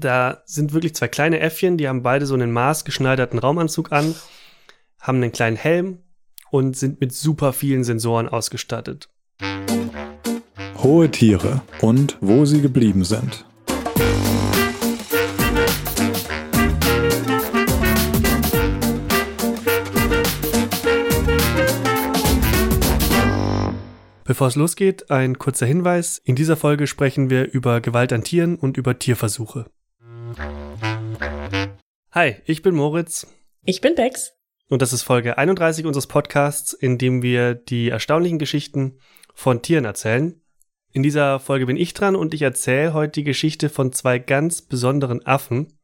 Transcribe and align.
Da 0.00 0.42
sind 0.46 0.72
wirklich 0.72 0.94
zwei 0.94 1.08
kleine 1.08 1.40
Äffchen, 1.40 1.76
die 1.76 1.88
haben 1.88 2.04
beide 2.04 2.24
so 2.24 2.34
einen 2.34 2.52
maßgeschneiderten 2.52 3.40
Raumanzug 3.40 3.90
an, 3.90 4.14
haben 5.00 5.16
einen 5.16 5.32
kleinen 5.32 5.56
Helm 5.56 5.98
und 6.52 6.76
sind 6.76 7.00
mit 7.00 7.12
super 7.12 7.52
vielen 7.52 7.82
Sensoren 7.82 8.28
ausgestattet. 8.28 9.08
Hohe 10.76 11.10
Tiere 11.10 11.62
und 11.80 12.16
wo 12.20 12.44
sie 12.44 12.60
geblieben 12.60 13.02
sind. 13.02 13.44
Bevor 24.22 24.46
es 24.46 24.54
losgeht, 24.54 25.10
ein 25.10 25.38
kurzer 25.38 25.66
Hinweis. 25.66 26.20
In 26.22 26.36
dieser 26.36 26.56
Folge 26.56 26.86
sprechen 26.86 27.30
wir 27.30 27.50
über 27.50 27.80
Gewalt 27.80 28.12
an 28.12 28.22
Tieren 28.22 28.54
und 28.54 28.76
über 28.76 28.96
Tierversuche. 28.96 29.66
Hi, 32.18 32.34
ich 32.46 32.62
bin 32.62 32.74
Moritz. 32.74 33.28
Ich 33.64 33.80
bin 33.80 33.94
Bex. 33.94 34.32
Und 34.68 34.82
das 34.82 34.92
ist 34.92 35.04
Folge 35.04 35.38
31 35.38 35.86
unseres 35.86 36.08
Podcasts, 36.08 36.72
in 36.72 36.98
dem 36.98 37.22
wir 37.22 37.54
die 37.54 37.90
erstaunlichen 37.90 38.40
Geschichten 38.40 38.98
von 39.34 39.62
Tieren 39.62 39.84
erzählen. 39.84 40.42
In 40.90 41.04
dieser 41.04 41.38
Folge 41.38 41.66
bin 41.66 41.76
ich 41.76 41.94
dran 41.94 42.16
und 42.16 42.34
ich 42.34 42.42
erzähle 42.42 42.92
heute 42.92 43.20
die 43.20 43.22
Geschichte 43.22 43.68
von 43.68 43.92
zwei 43.92 44.18
ganz 44.18 44.62
besonderen 44.62 45.24
Affen. 45.26 45.78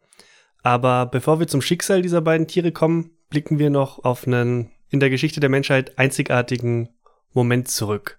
Aber 0.65 1.07
bevor 1.07 1.39
wir 1.39 1.47
zum 1.47 1.63
Schicksal 1.63 2.03
dieser 2.03 2.21
beiden 2.21 2.49
Tiere 2.49 2.73
kommen, 2.73 3.13
blicken 3.31 3.61
wir 3.61 3.71
noch 3.71 4.05
auf 4.05 4.27
einen 4.27 4.73
in 4.89 4.99
der 4.99 5.11
Geschichte 5.11 5.39
der 5.39 5.51
Menschheit 5.51 6.01
einzigartigen 6.01 6.89
Moment 7.33 7.69
zurück. 7.69 8.19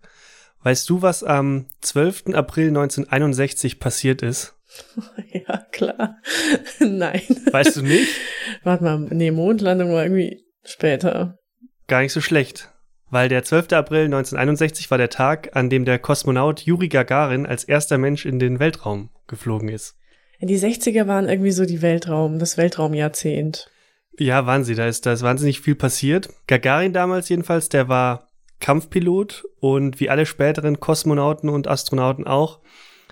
Weißt 0.64 0.90
du, 0.90 1.02
was 1.02 1.22
am 1.26 1.66
12. 1.82 2.28
April 2.28 2.70
1961 2.70 3.82
passiert 3.82 4.22
ist? 4.22 4.56
Ja, 5.32 5.58
klar. 5.72 6.18
Nein. 6.80 7.22
Weißt 7.52 7.78
du 7.78 7.82
nicht? 7.82 8.10
Warte 8.64 8.84
mal, 8.84 9.00
nee, 9.12 9.32
Mondlandung 9.32 9.92
war 9.92 10.04
irgendwie 10.04 10.46
später. 10.64 11.38
Gar 11.88 12.02
nicht 12.02 12.14
so 12.14 12.22
schlecht. 12.22 12.72
Weil 13.10 13.30
der 13.30 13.44
12. 13.44 13.74
April 13.74 14.06
1961 14.06 14.90
war 14.90 14.98
der 14.98 15.10
Tag, 15.10 15.56
an 15.56 15.70
dem 15.70 15.86
der 15.86 16.00
Kosmonaut 16.00 16.62
Juri 16.62 16.88
Gagarin 16.88 17.46
als 17.46 17.64
erster 17.64 17.98
Mensch 17.98 18.26
in 18.26 18.40
den 18.40 18.60
Weltraum 18.60 19.10
geflogen 19.28 19.70
ist. 19.70 19.96
Die 20.42 20.58
60er 20.58 21.08
waren 21.08 21.30
irgendwie 21.30 21.52
so 21.52 21.66
die 21.66 21.82
Weltraum, 21.82 22.40
das 22.40 22.58
Weltraumjahrzehnt. 22.58 23.70
Ja, 24.18 24.46
waren 24.46 24.64
sie. 24.64 24.76
Da 24.76 24.88
ist, 24.88 25.06
da 25.06 25.14
ist 25.14 25.24
wahnsinnig 25.24 25.62
viel 25.62 25.76
passiert. 25.76 26.30
Gagarin 26.48 26.94
damals 26.94 27.30
jedenfalls, 27.30 27.70
der 27.70 27.88
war 27.88 28.30
Kampfpilot 28.60 29.44
und 29.60 30.00
wie 30.00 30.10
alle 30.10 30.26
späteren 30.26 30.80
Kosmonauten 30.80 31.50
und 31.50 31.68
Astronauten 31.68 32.26
auch, 32.26 32.62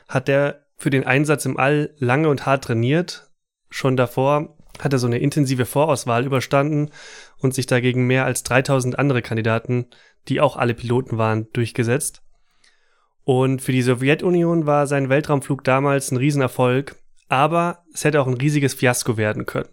hat 0.08 0.30
er 0.30 0.63
für 0.84 0.90
den 0.90 1.08
Einsatz 1.08 1.46
im 1.46 1.56
All 1.58 1.96
lange 1.98 2.28
und 2.28 2.46
hart 2.46 2.66
trainiert. 2.66 3.32
Schon 3.70 3.96
davor 3.96 4.58
hat 4.80 4.92
er 4.92 5.00
so 5.00 5.08
eine 5.08 5.20
intensive 5.20 5.66
Vorauswahl 5.66 6.26
überstanden 6.26 6.90
und 7.38 7.54
sich 7.54 7.68
dagegen 7.68 8.06
mehr 8.06 8.26
als 8.26 8.44
3000 8.44 9.00
andere 9.00 9.22
Kandidaten, 9.22 9.88
die 10.28 10.42
auch 10.42 10.58
alle 10.58 10.74
Piloten 10.74 11.18
waren, 11.18 11.48
durchgesetzt. 11.54 12.22
Und 13.24 13.62
für 13.62 13.72
die 13.72 13.82
Sowjetunion 13.82 14.66
war 14.66 14.86
sein 14.86 15.08
Weltraumflug 15.08 15.64
damals 15.64 16.12
ein 16.12 16.18
Riesenerfolg, 16.18 16.98
aber 17.30 17.86
es 17.94 18.04
hätte 18.04 18.20
auch 18.20 18.28
ein 18.28 18.34
riesiges 18.34 18.74
Fiasko 18.74 19.16
werden 19.16 19.46
können. 19.46 19.70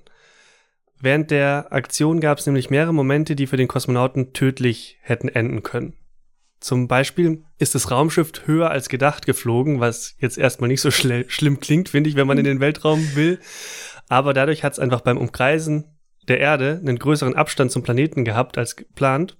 Während 1.01 1.33
der 1.33 1.73
Aktion 1.73 2.21
gab 2.21 2.39
es 2.39 2.47
nämlich 2.47 2.71
mehrere 2.71 2.95
Momente, 2.95 3.35
die 3.35 3.49
für 3.49 3.57
den 3.57 3.67
Kosmonauten 3.67 4.33
tödlich 4.33 4.99
hätten 5.01 5.29
enden 5.29 5.65
können. 5.65 5.95
Zum 6.61 6.89
Beispiel 6.89 7.43
ist 7.59 7.75
das 7.75 7.91
Raumschiff 7.91 8.33
höher 8.45 8.71
als 8.71 8.91
gedacht 8.91 9.25
geflogen, 9.25 9.81
was 9.81 10.15
jetzt 10.19 10.37
erstmal 10.37 10.69
nicht 10.69 10.83
so 10.83 10.91
schlimm 10.91 11.61
klingt, 11.61 11.89
finde 11.89 12.11
ich, 12.11 12.17
wenn 12.17 12.27
man 12.27 12.39
in 12.39 12.45
den 12.45 12.61
Weltraum 12.61 13.15
will. 13.15 13.41
Aber 14.09 14.35
dadurch 14.35 14.63
hat 14.63 14.75
es 14.75 14.79
einfach 14.79 15.01
beim 15.01 15.17
Umkreisen 15.17 15.97
der 16.29 16.39
Erde 16.39 16.79
einen 16.81 16.99
größeren 16.99 17.35
Abstand 17.35 17.73
zum 17.73 17.83
Planeten 17.83 18.25
gehabt 18.25 18.59
als 18.59 18.77
geplant. 18.77 19.39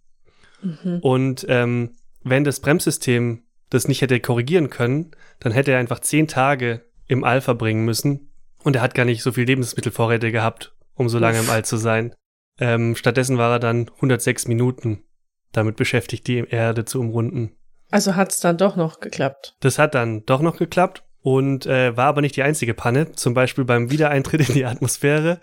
Mhm. 0.63 1.01
Und 1.03 1.47
ähm, 1.49 1.97
wenn 2.23 2.45
das 2.45 2.61
Bremssystem 2.61 3.43
das 3.69 3.87
nicht 3.87 4.01
hätte 4.01 4.19
korrigieren 4.21 4.71
können, 4.71 5.11
dann 5.41 5.53
hätte 5.53 5.73
er 5.73 5.79
einfach 5.79 6.01
zehn 6.01 6.27
Tage 6.27 6.87
im 7.07 7.23
All 7.23 7.41
verbringen 7.41 7.85
müssen. 7.85 8.33
Und 8.63 8.77
er 8.77 8.83
hat 8.83 8.95
gar 8.95 9.05
nicht 9.05 9.23
so 9.23 9.33
viel 9.33 9.45
Lebensmittelvorräte 9.45 10.33
gehabt, 10.33 10.75
um 10.95 11.09
so 11.09 11.19
lange 11.19 11.39
im 11.41 11.51
All 11.51 11.65
zu 11.65 11.77
sein. 11.77 12.15
Ähm, 12.59 12.97
stattdessen 12.97 13.39
war 13.39 13.53
er 13.53 13.59
dann 13.59 13.91
106 13.97 14.49
Minuten 14.49 15.05
damit 15.53 15.77
beschäftigt, 15.77 16.27
die 16.27 16.39
Erde 16.39 16.85
zu 16.85 17.01
umrunden. 17.01 17.53
Also 17.91 18.15
hat 18.15 18.31
es 18.31 18.41
dann 18.41 18.57
doch 18.57 18.77
noch 18.77 19.01
geklappt. 19.01 19.57
Das 19.61 19.79
hat 19.79 19.95
dann 19.95 20.25
doch 20.25 20.41
noch 20.41 20.57
geklappt 20.57 21.03
und 21.23 21.67
äh, 21.67 21.97
war 21.97 22.07
aber 22.07 22.21
nicht 22.21 22.37
die 22.37 22.43
einzige 22.43 22.75
Panne. 22.75 23.13
Zum 23.13 23.35
Beispiel 23.35 23.65
beim 23.65 23.91
Wiedereintritt 23.91 24.49
in 24.49 24.55
die 24.55 24.65
Atmosphäre. 24.65 25.41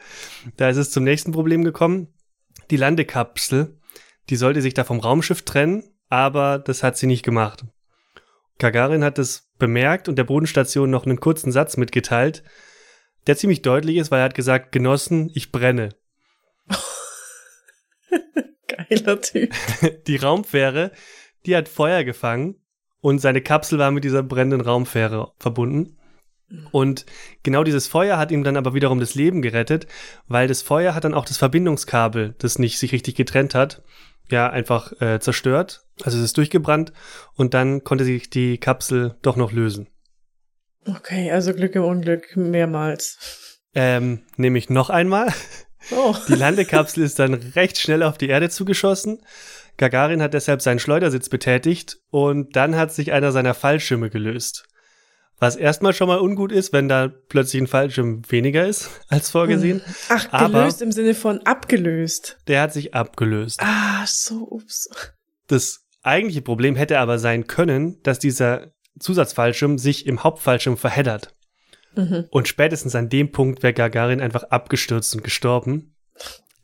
Da 0.56 0.70
ist 0.70 0.78
es 0.78 0.92
zum 0.92 1.04
nächsten 1.04 1.32
Problem 1.32 1.64
gekommen. 1.64 2.14
Die 2.72 2.78
Landekapsel, 2.78 3.78
die 4.30 4.36
sollte 4.36 4.62
sich 4.62 4.74
da 4.74 4.84
vom 4.84 5.00
Raumschiff 5.00 5.44
trennen, 5.44 5.84
aber 6.10 6.60
das 6.60 6.84
hat 6.84 6.98
sie 6.98 7.08
nicht 7.08 7.24
gemacht. 7.24 7.66
Gagarin 8.60 9.04
hat 9.04 9.20
es 9.20 9.50
bemerkt 9.60 10.10
und 10.10 10.16
der 10.16 10.24
Bodenstation 10.24 10.90
noch 10.90 11.06
einen 11.06 11.20
kurzen 11.20 11.52
Satz 11.52 11.78
mitgeteilt, 11.78 12.44
der 13.28 13.38
ziemlich 13.38 13.62
deutlich 13.62 13.98
ist, 13.98 14.10
weil 14.10 14.22
er 14.22 14.26
hat 14.26 14.36
gesagt, 14.36 14.72
Genossen, 14.72 15.30
ich 15.34 15.52
brenne. 15.52 15.90
Geiler 18.90 19.22
Typ. 19.22 19.54
Die 20.08 20.18
Raumfähre, 20.18 20.92
die 21.46 21.56
hat 21.56 21.70
Feuer 21.70 22.04
gefangen 22.04 22.56
und 23.00 23.20
seine 23.20 23.42
Kapsel 23.42 23.80
war 23.80 23.92
mit 23.92 24.04
dieser 24.04 24.24
brennenden 24.24 24.62
Raumfähre 24.62 25.32
verbunden. 25.38 25.98
Und 26.72 27.06
genau 27.44 27.64
dieses 27.64 27.88
Feuer 27.88 28.18
hat 28.18 28.32
ihm 28.32 28.44
dann 28.44 28.56
aber 28.56 28.74
wiederum 28.74 29.00
das 29.00 29.16
Leben 29.16 29.42
gerettet, 29.42 29.88
weil 30.28 30.48
das 30.48 30.62
Feuer 30.62 30.96
hat 30.96 31.04
dann 31.04 31.14
auch 31.14 31.26
das 31.26 31.38
Verbindungskabel, 31.38 32.36
das 32.38 32.58
nicht 32.58 32.80
sich 32.80 32.94
richtig 32.94 33.16
getrennt 33.16 33.54
hat, 33.54 33.84
ja, 34.30 34.50
einfach 34.50 34.94
äh, 35.02 35.20
zerstört. 35.20 35.86
Also 36.04 36.18
es 36.18 36.24
ist 36.24 36.38
durchgebrannt 36.38 36.94
und 37.36 37.54
dann 37.54 37.84
konnte 37.84 38.06
sich 38.06 38.30
die 38.30 38.58
Kapsel 38.58 39.18
doch 39.22 39.36
noch 39.36 39.52
lösen. 39.52 39.88
Okay, 40.86 41.32
also 41.32 41.54
Glück 41.54 41.76
im 41.76 41.84
Unglück 41.84 42.38
mehrmals. 42.38 43.62
Ähm, 43.74 44.24
nämlich 44.38 44.70
noch 44.70 44.90
einmal. 44.90 45.34
Oh. 45.92 46.16
Die 46.28 46.36
Landekapsel 46.36 47.04
ist 47.04 47.20
dann 47.20 47.34
recht 47.34 47.80
schnell 47.80 48.04
auf 48.04 48.18
die 48.18 48.28
Erde 48.30 48.50
zugeschossen. 48.50 49.20
Gagarin 49.78 50.22
hat 50.22 50.34
deshalb 50.34 50.62
seinen 50.62 50.80
Schleudersitz 50.80 51.30
betätigt 51.30 51.98
und 52.10 52.56
dann 52.56 52.76
hat 52.76 52.92
sich 52.94 53.12
einer 53.12 53.32
seiner 53.32 53.54
Fallschirme 53.54 54.10
gelöst. 54.10 54.66
Was 55.40 55.56
erstmal 55.56 55.94
schon 55.94 56.08
mal 56.08 56.20
ungut 56.20 56.52
ist, 56.52 56.74
wenn 56.74 56.90
da 56.90 57.10
plötzlich 57.30 57.62
ein 57.62 57.68
Fallschirm 57.68 58.24
weniger 58.28 58.66
ist 58.66 58.90
als 59.08 59.30
vorgesehen. 59.30 59.82
Ach, 60.10 60.32
gelöst 60.32 60.82
Aber 60.82 60.84
im 60.84 60.92
Sinne 60.92 61.14
von 61.14 61.40
abgelöst. 61.46 62.38
Der 62.48 62.62
hat 62.62 62.74
sich 62.74 62.96
abgelöst. 62.96 63.60
Ah, 63.62 64.04
so, 64.08 64.48
ups. 64.50 64.90
Das 65.46 65.82
eigentliche 66.02 66.42
Problem 66.42 66.76
hätte 66.76 66.98
aber 66.98 67.20
sein 67.20 67.46
können, 67.46 68.02
dass 68.02 68.18
dieser 68.18 68.72
Zusatzfallschirm 69.00 69.78
sich 69.78 70.08
im 70.08 70.24
Hauptfallschirm 70.24 70.76
verheddert. 70.76 71.36
Mhm. 71.98 72.26
Und 72.30 72.48
spätestens 72.48 72.96
an 72.96 73.10
dem 73.10 73.32
Punkt 73.32 73.64
wäre 73.64 73.74
Gagarin 73.74 74.22
einfach 74.22 74.44
abgestürzt 74.44 75.14
und 75.16 75.24
gestorben. 75.24 75.96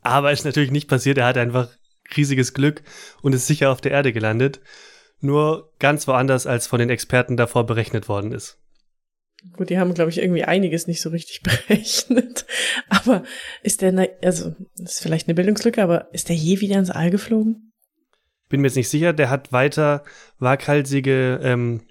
Aber 0.00 0.32
ist 0.32 0.44
natürlich 0.44 0.70
nicht 0.70 0.88
passiert. 0.88 1.18
Er 1.18 1.26
hat 1.26 1.36
einfach 1.36 1.68
riesiges 2.16 2.54
Glück 2.54 2.82
und 3.22 3.34
ist 3.34 3.46
sicher 3.46 3.70
auf 3.70 3.80
der 3.80 3.92
Erde 3.92 4.12
gelandet. 4.12 4.60
Nur 5.20 5.72
ganz 5.78 6.06
woanders, 6.06 6.46
als 6.46 6.66
von 6.66 6.78
den 6.78 6.90
Experten 6.90 7.36
davor 7.36 7.66
berechnet 7.66 8.08
worden 8.08 8.32
ist. 8.32 8.58
Gut, 9.52 9.70
die 9.70 9.78
haben, 9.78 9.92
glaube 9.94 10.10
ich, 10.10 10.18
irgendwie 10.18 10.44
einiges 10.44 10.86
nicht 10.86 11.02
so 11.02 11.10
richtig 11.10 11.42
berechnet. 11.68 12.46
Aber 12.88 13.24
ist 13.62 13.82
der, 13.82 14.08
also, 14.22 14.54
das 14.76 14.94
ist 14.94 15.02
vielleicht 15.02 15.28
eine 15.28 15.34
Bildungslücke, 15.34 15.82
aber 15.82 16.12
ist 16.12 16.28
der 16.28 16.36
je 16.36 16.60
wieder 16.60 16.78
ins 16.78 16.90
All 16.90 17.10
geflogen? 17.10 17.72
Bin 18.48 18.60
mir 18.60 18.68
jetzt 18.68 18.76
nicht 18.76 18.88
sicher. 18.88 19.12
Der 19.12 19.30
hat 19.30 19.52
weiter 19.52 20.04
waghalsige 20.38 21.40
ähm, 21.42 21.82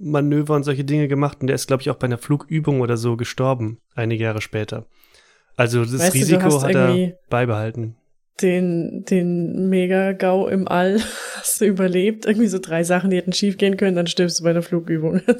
Flugmanöver 0.00 0.54
und 0.54 0.64
solche 0.64 0.84
Dinge 0.84 1.08
gemacht 1.08 1.38
und 1.40 1.46
der 1.46 1.54
ist, 1.54 1.66
glaube 1.66 1.82
ich, 1.82 1.90
auch 1.90 1.96
bei 1.96 2.06
einer 2.06 2.18
Flugübung 2.18 2.80
oder 2.80 2.96
so 2.96 3.16
gestorben, 3.16 3.78
einige 3.94 4.24
Jahre 4.24 4.40
später. 4.40 4.86
Also 5.56 5.84
das 5.84 5.98
weißt 5.98 6.14
Risiko 6.14 6.48
du, 6.48 6.62
hat 6.62 6.74
er 6.74 7.18
beibehalten. 7.28 7.96
Den, 8.40 9.04
den 9.04 9.68
Mega-GAU 9.68 10.48
im 10.48 10.66
All 10.66 10.98
hast 11.36 11.60
du 11.60 11.66
überlebt. 11.66 12.24
Irgendwie 12.24 12.46
so 12.46 12.58
drei 12.58 12.84
Sachen, 12.84 13.10
die 13.10 13.18
hätten 13.18 13.34
schief 13.34 13.58
gehen 13.58 13.76
können, 13.76 13.96
dann 13.96 14.06
stirbst 14.06 14.40
du 14.40 14.44
bei 14.44 14.50
einer 14.50 14.62
Flugübung. 14.62 15.20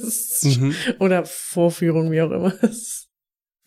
Mhm. 0.43 0.75
Oder 0.99 1.25
Vorführung, 1.27 2.11
wie 2.11 2.23
auch 2.23 2.31
immer. 2.31 2.55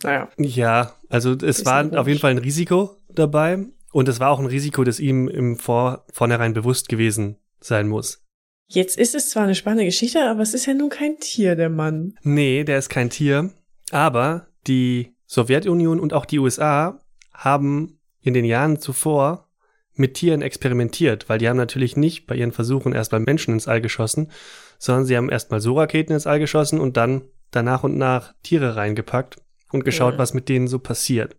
naja. 0.01 0.30
Ja, 0.38 0.96
also 1.10 1.34
es 1.34 1.66
war 1.66 1.86
auf 2.00 2.07
jeden 2.07 2.19
Fall 2.19 2.31
ein 2.31 2.39
Risiko 2.39 2.98
dabei. 3.10 3.66
Und 3.92 4.07
es 4.07 4.19
war 4.19 4.31
auch 4.31 4.39
ein 4.39 4.48
Risiko, 4.48 4.84
das 4.84 5.00
ihm 5.00 5.28
im 5.28 5.56
Vor 5.56 6.06
vornherein 6.12 6.54
bewusst 6.54 6.89
gewesen 6.89 7.38
sein 7.60 7.88
muss. 7.88 8.23
Jetzt 8.68 8.98
ist 8.98 9.13
es 9.13 9.30
zwar 9.30 9.44
eine 9.44 9.56
spannende 9.56 9.86
Geschichte, 9.86 10.24
aber 10.24 10.42
es 10.42 10.54
ist 10.54 10.65
ja 10.65 10.74
nun 10.74 10.89
kein 10.89 11.19
Tier, 11.19 11.56
der 11.56 11.69
Mann. 11.69 12.15
Nee, 12.24 12.63
der 12.63 12.80
ist 12.80 12.89
kein 12.89 13.10
Tier. 13.10 13.51
Aber 13.92 14.48
die 14.68 15.13
Sowjetunion 15.27 16.00
und 16.00 16.13
auch 16.13 16.25
die 16.25 16.39
USA 16.39 17.00
haben 17.33 18.00
in 18.21 18.33
den 18.33 18.45
Jahren 18.45 18.80
zuvor 18.80 19.50
mit 19.95 20.15
Tieren 20.15 20.42
experimentiert, 20.42 21.30
weil 21.30 21.38
die 21.38 21.48
haben 21.48 21.57
natürlich 21.57 21.98
nicht 21.98 22.25
bei 22.25 22.36
ihren 22.36 22.51
Versuchen 22.51 22.94
erst 22.94 23.12
beim 23.12 23.24
Menschen 23.24 23.54
ins 23.54 23.68
All 23.68 23.81
geschossen, 23.81 24.31
sondern 24.80 25.06
sie 25.06 25.15
haben 25.15 25.30
erstmal 25.30 25.60
so 25.60 25.77
Raketen 25.77 26.13
ins 26.13 26.25
All 26.25 26.39
geschossen 26.39 26.80
und 26.80 26.98
dann 26.98 27.24
danach 27.51 27.83
und 27.83 27.98
nach 27.98 28.33
Tiere 28.42 28.75
reingepackt. 28.75 29.38
und 29.71 29.86
geschaut, 29.86 30.13
ja. 30.13 30.19
was 30.19 30.33
mit 30.36 30.50
denen 30.50 30.68
so 30.68 30.77
passiert. 30.77 31.36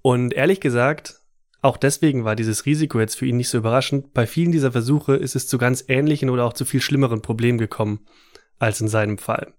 Und 0.00 0.32
ehrlich 0.32 0.60
gesagt, 0.60 1.20
auch 1.60 1.76
deswegen 1.76 2.24
war 2.24 2.36
dieses 2.36 2.66
Risiko 2.66 3.00
jetzt 3.00 3.16
für 3.16 3.26
ihn 3.26 3.36
nicht 3.36 3.48
so 3.48 3.58
überraschend. 3.58 4.14
Bei 4.14 4.26
vielen 4.26 4.52
dieser 4.52 4.72
Versuche 4.72 5.16
ist 5.16 5.34
es 5.34 5.48
zu 5.48 5.58
ganz 5.58 5.84
ähnlichen 5.88 6.30
oder 6.30 6.44
auch 6.44 6.52
zu 6.52 6.64
viel 6.64 6.80
schlimmeren 6.80 7.20
Problemen 7.20 7.58
gekommen 7.58 8.06
als 8.58 8.80
in 8.80 8.88
seinem 8.88 9.18
Fall. 9.18 9.52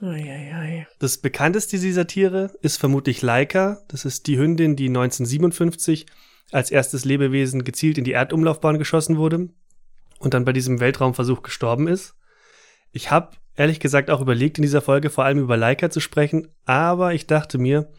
Eieiei. 0.00 0.86
Das 0.98 1.18
bekannteste 1.18 1.78
dieser 1.78 2.06
Tiere 2.06 2.52
ist 2.60 2.76
vermutlich 2.76 3.22
Laika. 3.22 3.82
Das 3.88 4.04
ist 4.04 4.26
die 4.26 4.38
Hündin, 4.38 4.76
die 4.76 4.88
1957 4.88 6.06
als 6.52 6.70
erstes 6.70 7.06
Lebewesen 7.06 7.64
gezielt 7.64 7.96
in 7.96 8.04
die 8.04 8.12
Erdumlaufbahn 8.12 8.78
geschossen 8.78 9.16
wurde 9.16 9.48
und 10.18 10.34
dann 10.34 10.44
bei 10.44 10.52
diesem 10.52 10.80
Weltraumversuch 10.80 11.42
gestorben 11.42 11.88
ist. 11.88 12.14
Ich 12.92 13.10
habe 13.10 13.36
ehrlich 13.56 13.80
gesagt 13.80 14.10
auch 14.10 14.20
überlegt, 14.20 14.58
in 14.58 14.62
dieser 14.62 14.82
Folge 14.82 15.08
vor 15.08 15.24
allem 15.24 15.38
über 15.38 15.56
Laika 15.56 15.88
zu 15.90 16.00
sprechen, 16.00 16.48
aber 16.66 17.14
ich 17.14 17.26
dachte 17.26 17.56
mir, 17.56 17.90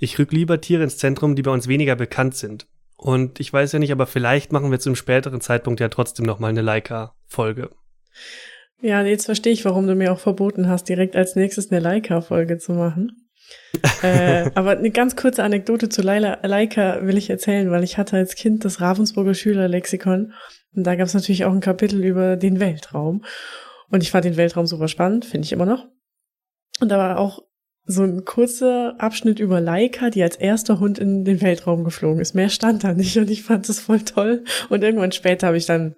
ich 0.00 0.18
rück 0.18 0.32
lieber 0.32 0.60
Tiere 0.60 0.82
ins 0.82 0.98
Zentrum, 0.98 1.36
die 1.36 1.42
bei 1.42 1.50
uns 1.50 1.68
weniger 1.68 1.94
bekannt 1.94 2.34
sind. 2.34 2.66
Und 2.96 3.40
ich 3.40 3.52
weiß 3.52 3.72
ja 3.72 3.78
nicht, 3.78 3.92
aber 3.92 4.06
vielleicht 4.06 4.52
machen 4.52 4.70
wir 4.70 4.80
zu 4.80 4.88
einem 4.88 4.96
späteren 4.96 5.40
Zeitpunkt 5.40 5.80
ja 5.80 5.88
trotzdem 5.88 6.26
noch 6.26 6.38
mal 6.38 6.48
eine 6.48 6.62
Laika-Folge. 6.62 7.70
Ja, 8.82 9.02
jetzt 9.02 9.26
verstehe 9.26 9.52
ich, 9.52 9.64
warum 9.64 9.86
du 9.86 9.94
mir 9.94 10.12
auch 10.12 10.18
verboten 10.18 10.68
hast, 10.68 10.88
direkt 10.88 11.16
als 11.16 11.36
nächstes 11.36 11.70
eine 11.70 11.80
Leica-Folge 11.80 12.58
zu 12.58 12.72
machen. 12.72 13.30
äh, 14.02 14.50
aber 14.54 14.72
eine 14.72 14.90
ganz 14.90 15.16
kurze 15.16 15.42
Anekdote 15.42 15.88
zu 15.88 16.02
Leila, 16.02 16.38
Leica 16.42 17.04
will 17.04 17.16
ich 17.16 17.30
erzählen, 17.30 17.70
weil 17.70 17.84
ich 17.84 17.98
hatte 17.98 18.16
als 18.16 18.36
Kind 18.36 18.64
das 18.64 18.80
Ravensburger 18.80 19.34
Schülerlexikon 19.34 20.32
und 20.74 20.84
da 20.84 20.94
gab 20.94 21.06
es 21.06 21.14
natürlich 21.14 21.44
auch 21.44 21.52
ein 21.52 21.60
Kapitel 21.60 22.04
über 22.04 22.36
den 22.36 22.60
Weltraum. 22.60 23.24
Und 23.90 24.02
ich 24.02 24.10
fand 24.10 24.24
den 24.24 24.36
Weltraum 24.36 24.66
super 24.66 24.88
spannend, 24.88 25.24
finde 25.24 25.46
ich 25.46 25.52
immer 25.52 25.66
noch. 25.66 25.88
Und 26.80 26.90
da 26.90 26.98
war 26.98 27.18
auch 27.18 27.42
so 27.84 28.02
ein 28.02 28.24
kurzer 28.24 28.94
Abschnitt 28.98 29.40
über 29.40 29.60
Leica, 29.60 30.10
die 30.10 30.22
als 30.22 30.36
erster 30.36 30.80
Hund 30.80 30.98
in 30.98 31.24
den 31.24 31.40
Weltraum 31.40 31.84
geflogen 31.84 32.20
ist. 32.20 32.34
Mehr 32.34 32.48
stand 32.48 32.84
da 32.84 32.94
nicht 32.94 33.16
und 33.18 33.30
ich 33.30 33.42
fand 33.42 33.68
das 33.68 33.80
voll 33.80 34.00
toll. 34.00 34.44
Und 34.68 34.82
irgendwann 34.82 35.12
später 35.12 35.48
habe 35.48 35.56
ich 35.56 35.66
dann 35.66 35.94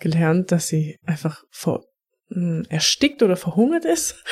gelernt, 0.00 0.50
dass 0.50 0.68
sie 0.68 0.98
einfach 1.04 1.44
vor 1.50 1.84
hm, 2.28 2.64
erstickt 2.68 3.22
oder 3.22 3.36
verhungert 3.36 3.84
ist. 3.84 4.22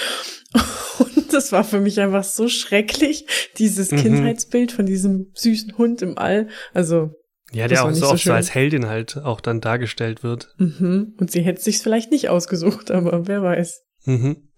Und 0.98 1.32
das 1.32 1.52
war 1.52 1.64
für 1.64 1.80
mich 1.80 2.00
einfach 2.00 2.24
so 2.24 2.48
schrecklich, 2.48 3.26
dieses 3.58 3.90
mhm. 3.90 3.96
Kindheitsbild 3.96 4.72
von 4.72 4.86
diesem 4.86 5.30
süßen 5.34 5.78
Hund 5.78 6.02
im 6.02 6.18
All. 6.18 6.48
Also. 6.74 7.12
Ja, 7.52 7.66
der 7.66 7.84
auch 7.84 7.92
so 7.92 8.08
oft 8.08 8.22
so 8.22 8.32
als 8.32 8.54
Heldin 8.54 8.86
halt 8.86 9.16
auch 9.16 9.40
dann 9.40 9.60
dargestellt 9.60 10.22
wird. 10.22 10.54
Mhm. 10.58 11.14
Und 11.18 11.30
sie 11.30 11.42
hätte 11.42 11.60
sich's 11.60 11.82
vielleicht 11.82 12.12
nicht 12.12 12.28
ausgesucht, 12.28 12.90
aber 12.90 13.26
wer 13.26 13.42
weiß. 13.42 13.82
Mhm. 14.04 14.49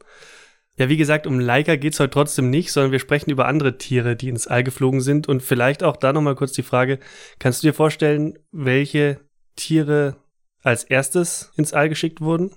Ja, 0.83 0.89
wie 0.89 0.97
gesagt, 0.97 1.29
um 1.29 1.39
Leica 1.39 1.77
geht's 1.77 2.01
heute 2.01 2.11
trotzdem 2.11 2.51
nicht, 2.51 2.73
sondern 2.73 2.91
wir 2.91 2.99
sprechen 2.99 3.31
über 3.31 3.47
andere 3.47 3.79
Tiere, 3.79 4.17
die 4.17 4.29
ins 4.29 4.49
All 4.49 4.65
geflogen 4.65 5.01
sind. 5.01 5.29
Und 5.29 5.41
vielleicht 5.41 5.85
auch 5.85 5.97
da 5.97 6.13
nochmal 6.13 6.35
kurz 6.35 6.51
die 6.51 6.65
Frage, 6.65 6.99
kannst 7.39 7.63
du 7.63 7.69
dir 7.69 7.73
vorstellen, 7.73 8.37
welche 8.51 9.21
Tiere 9.55 10.17
als 10.61 10.83
erstes 10.83 11.53
ins 11.55 11.73
All 11.73 11.89
geschickt 11.89 12.21
wurden? 12.21 12.51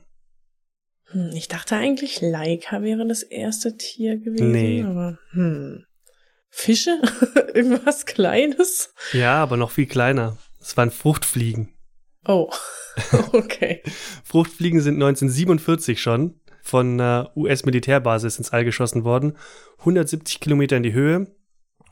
Hm, 1.12 1.34
ich 1.36 1.50
dachte 1.50 1.76
eigentlich, 1.76 2.20
Laika 2.20 2.82
wäre 2.82 3.08
das 3.08 3.22
erste 3.22 3.78
Tier 3.78 4.18
gewesen. 4.18 4.52
Nee. 4.52 4.82
Aber, 4.82 5.20
hm. 5.34 5.86
Fische? 6.50 7.00
Irgendwas 7.54 8.08
Kleines? 8.08 8.92
Ja, 9.14 9.36
aber 9.36 9.56
noch 9.56 9.70
viel 9.70 9.86
kleiner. 9.86 10.36
Es 10.60 10.76
waren 10.76 10.90
Fruchtfliegen. 10.90 11.76
Oh, 12.28 12.50
okay. 13.34 13.84
Fruchtfliegen 14.24 14.82
sind 14.82 14.96
1947 14.96 16.02
schon 16.02 16.40
von 16.66 16.94
einer 16.94 17.32
US-Militärbasis 17.36 18.40
ins 18.40 18.52
All 18.52 18.66
geschossen 18.66 19.04
worden. 19.04 19.38
170 19.80 20.40
Kilometer 20.40 20.76
in 20.76 20.84
die 20.84 20.94
Höhe. 20.94 21.28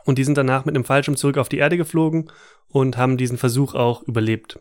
Und 0.04 0.18
die 0.18 0.24
sind 0.24 0.36
danach 0.36 0.66
mit 0.66 0.76
einem 0.76 0.84
Fallschirm 0.84 1.16
zurück 1.16 1.38
auf 1.38 1.48
die 1.48 1.60
Erde 1.60 1.78
geflogen 1.78 2.32
und 2.68 2.98
haben 2.98 3.16
diesen 3.16 3.38
Versuch 3.38 3.76
auch 3.76 4.02
überlebt. 4.02 4.60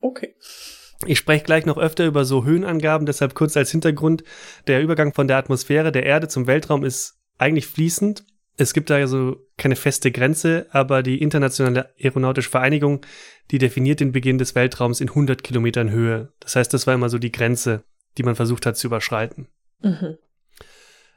Okay. 0.00 0.36
Ich 1.06 1.18
spreche 1.18 1.44
gleich 1.44 1.66
noch 1.66 1.76
öfter 1.76 2.06
über 2.06 2.24
so 2.24 2.44
Höhenangaben, 2.44 3.04
deshalb 3.04 3.34
kurz 3.34 3.56
als 3.56 3.72
Hintergrund. 3.72 4.22
Der 4.68 4.80
Übergang 4.80 5.12
von 5.12 5.26
der 5.26 5.36
Atmosphäre 5.36 5.90
der 5.90 6.06
Erde 6.06 6.28
zum 6.28 6.46
Weltraum 6.46 6.84
ist 6.84 7.18
eigentlich 7.36 7.66
fließend. 7.66 8.24
Es 8.56 8.74
gibt 8.74 8.90
da 8.90 9.06
so 9.08 9.36
keine 9.56 9.76
feste 9.76 10.12
Grenze, 10.12 10.66
aber 10.70 11.02
die 11.02 11.20
Internationale 11.20 11.92
Aeronautische 11.98 12.50
Vereinigung, 12.50 13.04
die 13.50 13.58
definiert 13.58 13.98
den 13.98 14.12
Beginn 14.12 14.38
des 14.38 14.54
Weltraums 14.54 15.00
in 15.00 15.08
100 15.08 15.42
Kilometern 15.42 15.90
Höhe. 15.90 16.32
Das 16.40 16.54
heißt, 16.54 16.72
das 16.72 16.86
war 16.86 16.94
immer 16.94 17.08
so 17.08 17.18
die 17.18 17.32
Grenze, 17.32 17.84
die 18.16 18.22
man 18.22 18.36
versucht 18.36 18.66
hat 18.66 18.76
zu 18.76 18.86
überschreiten. 18.86 19.48
Mhm. 19.80 20.18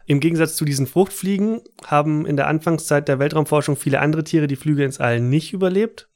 Im 0.06 0.20
Gegensatz 0.20 0.56
zu 0.56 0.66
diesen 0.66 0.88
Fruchtfliegen 0.88 1.62
haben 1.86 2.26
in 2.26 2.36
der 2.36 2.48
Anfangszeit 2.48 3.08
der 3.08 3.20
Weltraumforschung 3.20 3.76
viele 3.76 4.00
andere 4.00 4.24
Tiere 4.24 4.48
die 4.48 4.56
Flüge 4.56 4.84
ins 4.84 5.00
All 5.00 5.20
nicht 5.20 5.54
überlebt. 5.54 6.10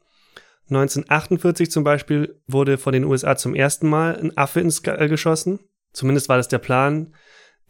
1948 0.69 1.69
zum 1.69 1.83
Beispiel 1.83 2.41
wurde 2.47 2.77
von 2.77 2.93
den 2.93 3.05
USA 3.05 3.35
zum 3.35 3.53
ersten 3.53 3.87
Mal 3.87 4.17
ein 4.17 4.35
Affe 4.35 4.59
ins 4.59 4.83
All 4.85 5.07
geschossen. 5.07 5.59
Zumindest 5.93 6.27
war 6.27 6.37
das 6.37 6.47
der 6.47 6.57
Plan. 6.57 7.13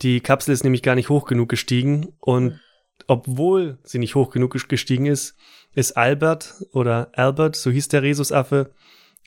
Die 0.01 0.21
Kapsel 0.21 0.53
ist 0.53 0.63
nämlich 0.63 0.81
gar 0.81 0.95
nicht 0.95 1.09
hoch 1.09 1.25
genug 1.27 1.49
gestiegen 1.49 2.13
und 2.19 2.59
obwohl 3.07 3.77
sie 3.83 3.99
nicht 3.99 4.15
hoch 4.15 4.31
genug 4.31 4.57
gestiegen 4.67 5.05
ist, 5.05 5.35
ist 5.73 5.97
Albert 5.97 6.55
oder 6.71 7.09
Albert, 7.13 7.55
so 7.55 7.69
hieß 7.69 7.89
der 7.89 8.01
Rhesusaffe, 8.01 8.71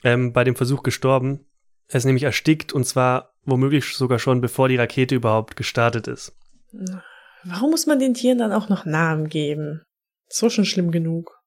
ähm, 0.03 0.33
bei 0.33 0.43
dem 0.43 0.55
Versuch 0.55 0.83
gestorben. 0.83 1.45
Er 1.87 1.97
ist 1.97 2.05
nämlich 2.05 2.23
erstickt 2.23 2.73
und 2.73 2.85
zwar 2.85 3.28
womöglich 3.45 3.95
sogar 3.95 4.19
schon 4.19 4.41
bevor 4.41 4.69
die 4.69 4.77
Rakete 4.77 5.15
überhaupt 5.15 5.55
gestartet 5.55 6.07
ist. 6.07 6.33
Warum 7.43 7.71
muss 7.71 7.85
man 7.85 7.99
den 7.99 8.13
Tieren 8.13 8.37
dann 8.37 8.51
auch 8.51 8.69
noch 8.69 8.85
Namen 8.85 9.29
geben? 9.29 9.81
So 10.27 10.49
schon 10.49 10.65
schlimm 10.65 10.91
genug. 10.91 11.39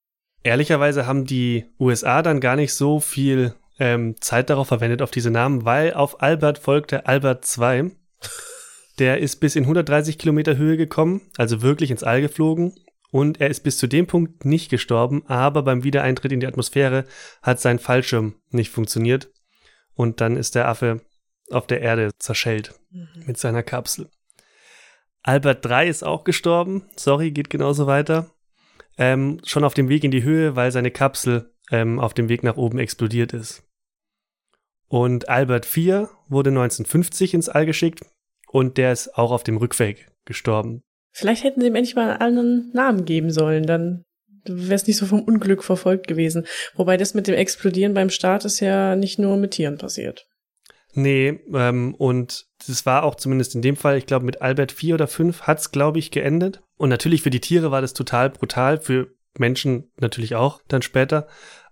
Ehrlicherweise 0.43 1.05
haben 1.05 1.25
die 1.25 1.65
USA 1.79 2.21
dann 2.21 2.41
gar 2.41 2.55
nicht 2.55 2.73
so 2.73 2.99
viel 2.99 3.53
ähm, 3.79 4.15
Zeit 4.19 4.49
darauf 4.49 4.67
verwendet, 4.67 5.01
auf 5.01 5.11
diese 5.11 5.31
Namen, 5.31 5.65
weil 5.65 5.93
auf 5.93 6.21
Albert 6.21 6.57
folgte 6.57 7.05
Albert 7.05 7.45
II. 7.57 7.91
Der 8.99 9.19
ist 9.19 9.37
bis 9.37 9.55
in 9.55 9.63
130 9.63 10.17
Kilometer 10.17 10.57
Höhe 10.57 10.77
gekommen, 10.77 11.21
also 11.37 11.61
wirklich 11.61 11.89
ins 11.89 12.03
All 12.03 12.21
geflogen. 12.21 12.75
Und 13.11 13.39
er 13.39 13.49
ist 13.49 13.61
bis 13.61 13.77
zu 13.77 13.87
dem 13.87 14.07
Punkt 14.07 14.43
nicht 14.43 14.69
gestorben, 14.69 15.23
aber 15.27 15.61
beim 15.61 15.83
Wiedereintritt 15.83 16.31
in 16.31 16.39
die 16.39 16.47
Atmosphäre 16.47 17.05
hat 17.43 17.59
sein 17.59 17.79
Fallschirm 17.79 18.35
nicht 18.49 18.71
funktioniert. 18.71 19.29
Und 19.93 20.19
dann 20.19 20.35
ist 20.35 20.55
der 20.55 20.67
Affe 20.67 21.01
auf 21.49 21.67
der 21.67 21.81
Erde 21.81 22.11
zerschellt 22.17 22.73
mhm. 22.91 23.07
mit 23.25 23.37
seiner 23.37 23.63
Kapsel. 23.63 24.09
Albert 25.21 25.65
III 25.65 25.87
ist 25.87 26.03
auch 26.03 26.23
gestorben. 26.23 26.85
Sorry, 26.95 27.31
geht 27.31 27.49
genauso 27.49 27.87
weiter 27.87 28.33
ähm, 28.97 29.39
schon 29.43 29.63
auf 29.63 29.73
dem 29.73 29.89
Weg 29.89 30.03
in 30.03 30.11
die 30.11 30.23
Höhe, 30.23 30.55
weil 30.55 30.71
seine 30.71 30.91
Kapsel 30.91 31.51
ähm, 31.71 31.99
auf 31.99 32.13
dem 32.13 32.29
Weg 32.29 32.43
nach 32.43 32.57
oben 32.57 32.79
explodiert 32.79 33.33
ist. 33.33 33.63
Und 34.87 35.29
Albert 35.29 35.65
IV 35.65 36.09
wurde 36.27 36.51
1950 36.51 37.33
ins 37.33 37.49
All 37.49 37.65
geschickt 37.65 38.01
und 38.47 38.77
der 38.77 38.91
ist 38.91 39.17
auch 39.17 39.31
auf 39.31 39.43
dem 39.43 39.57
Rückweg 39.57 40.11
gestorben. 40.25 40.83
Vielleicht 41.11 41.43
hätten 41.43 41.61
sie 41.61 41.67
ihm 41.67 41.75
endlich 41.75 41.95
mal 41.95 42.09
einen 42.09 42.21
anderen 42.21 42.71
Namen 42.73 43.05
geben 43.05 43.31
sollen, 43.31 43.65
dann 43.65 44.03
wäre 44.45 44.75
es 44.75 44.87
nicht 44.87 44.97
so 44.97 45.05
vom 45.05 45.21
Unglück 45.23 45.63
verfolgt 45.63 46.07
gewesen. 46.07 46.45
Wobei 46.75 46.97
das 46.97 47.13
mit 47.13 47.27
dem 47.27 47.35
Explodieren 47.35 47.93
beim 47.93 48.09
Start 48.09 48.45
ist 48.45 48.59
ja 48.59 48.95
nicht 48.95 49.17
nur 49.17 49.37
mit 49.37 49.51
Tieren 49.51 49.77
passiert. 49.77 50.27
Nee, 50.93 51.39
ähm, 51.53 51.95
und 51.95 52.45
das 52.67 52.85
war 52.85 53.03
auch 53.03 53.15
zumindest 53.15 53.55
in 53.55 53.61
dem 53.61 53.75
Fall, 53.75 53.97
ich 53.97 54.05
glaube, 54.05 54.25
mit 54.25 54.41
Albert 54.41 54.71
4 54.71 54.95
oder 54.95 55.07
5 55.07 55.41
hat's, 55.41 55.71
glaube 55.71 55.99
ich, 55.99 56.11
geendet. 56.11 56.61
Und 56.77 56.89
natürlich 56.89 57.21
für 57.23 57.29
die 57.29 57.41
Tiere 57.41 57.71
war 57.71 57.81
das 57.81 57.93
total 57.93 58.29
brutal, 58.29 58.79
für 58.79 59.07
Menschen 59.37 59.91
natürlich 59.99 60.35
auch 60.35 60.61
dann 60.67 60.81
später. 60.81 61.27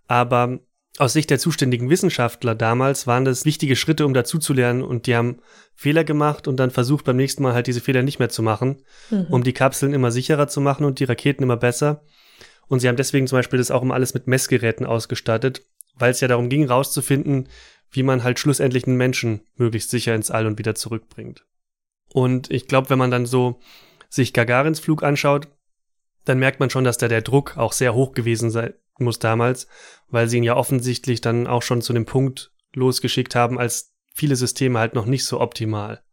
Aber 0.07 0.59
aus 0.97 1.13
Sicht 1.13 1.29
der 1.29 1.39
zuständigen 1.39 1.89
Wissenschaftler 1.89 2.55
damals 2.55 3.07
waren 3.07 3.23
das 3.23 3.45
wichtige 3.45 3.75
Schritte, 3.75 4.05
um 4.05 4.13
dazuzulernen 4.13 4.83
und 4.83 5.07
die 5.07 5.15
haben 5.15 5.39
Fehler 5.73 6.03
gemacht 6.03 6.47
und 6.47 6.57
dann 6.57 6.69
versucht 6.69 7.05
beim 7.05 7.15
nächsten 7.15 7.43
Mal 7.43 7.53
halt 7.53 7.67
diese 7.67 7.81
Fehler 7.81 8.03
nicht 8.03 8.19
mehr 8.19 8.29
zu 8.29 8.43
machen, 8.43 8.83
mhm. 9.09 9.27
um 9.29 9.43
die 9.43 9.53
Kapseln 9.53 9.93
immer 9.93 10.11
sicherer 10.11 10.47
zu 10.47 10.59
machen 10.59 10.85
und 10.85 10.99
die 10.99 11.05
Raketen 11.05 11.43
immer 11.43 11.57
besser. 11.57 12.03
Und 12.67 12.79
sie 12.79 12.87
haben 12.87 12.97
deswegen 12.97 13.27
zum 13.27 13.37
Beispiel 13.37 13.57
das 13.57 13.71
auch 13.71 13.81
immer 13.81 13.93
alles 13.93 14.13
mit 14.13 14.27
Messgeräten 14.27 14.85
ausgestattet, 14.85 15.61
weil 15.95 16.11
es 16.11 16.21
ja 16.21 16.27
darum 16.27 16.49
ging, 16.49 16.65
rauszufinden, 16.65 17.47
wie 17.91 18.03
man 18.03 18.23
halt 18.23 18.39
schlussendlich 18.39 18.87
einen 18.87 18.97
Menschen 18.97 19.41
möglichst 19.55 19.89
sicher 19.89 20.15
ins 20.15 20.31
All 20.31 20.45
und 20.47 20.57
wieder 20.57 20.75
zurückbringt. 20.75 21.45
Und 22.13 22.49
ich 22.51 22.67
glaube, 22.67 22.89
wenn 22.89 22.99
man 22.99 23.11
dann 23.11 23.25
so 23.25 23.59
sich 24.09 24.33
Gagarins 24.33 24.79
Flug 24.79 25.03
anschaut, 25.03 25.47
dann 26.25 26.39
merkt 26.39 26.59
man 26.59 26.69
schon, 26.69 26.83
dass 26.83 26.97
da 26.97 27.07
der 27.07 27.21
Druck 27.21 27.57
auch 27.57 27.73
sehr 27.73 27.93
hoch 27.93 28.13
gewesen 28.13 28.51
sein 28.51 28.73
muss 28.99 29.19
damals, 29.19 29.67
weil 30.09 30.27
sie 30.27 30.37
ihn 30.37 30.43
ja 30.43 30.55
offensichtlich 30.55 31.21
dann 31.21 31.47
auch 31.47 31.63
schon 31.63 31.81
zu 31.81 31.93
dem 31.93 32.05
Punkt 32.05 32.51
losgeschickt 32.73 33.35
haben, 33.35 33.57
als 33.59 33.93
viele 34.13 34.35
Systeme 34.35 34.79
halt 34.79 34.93
noch 34.93 35.05
nicht 35.05 35.25
so 35.25 35.41
optimal 35.41 36.03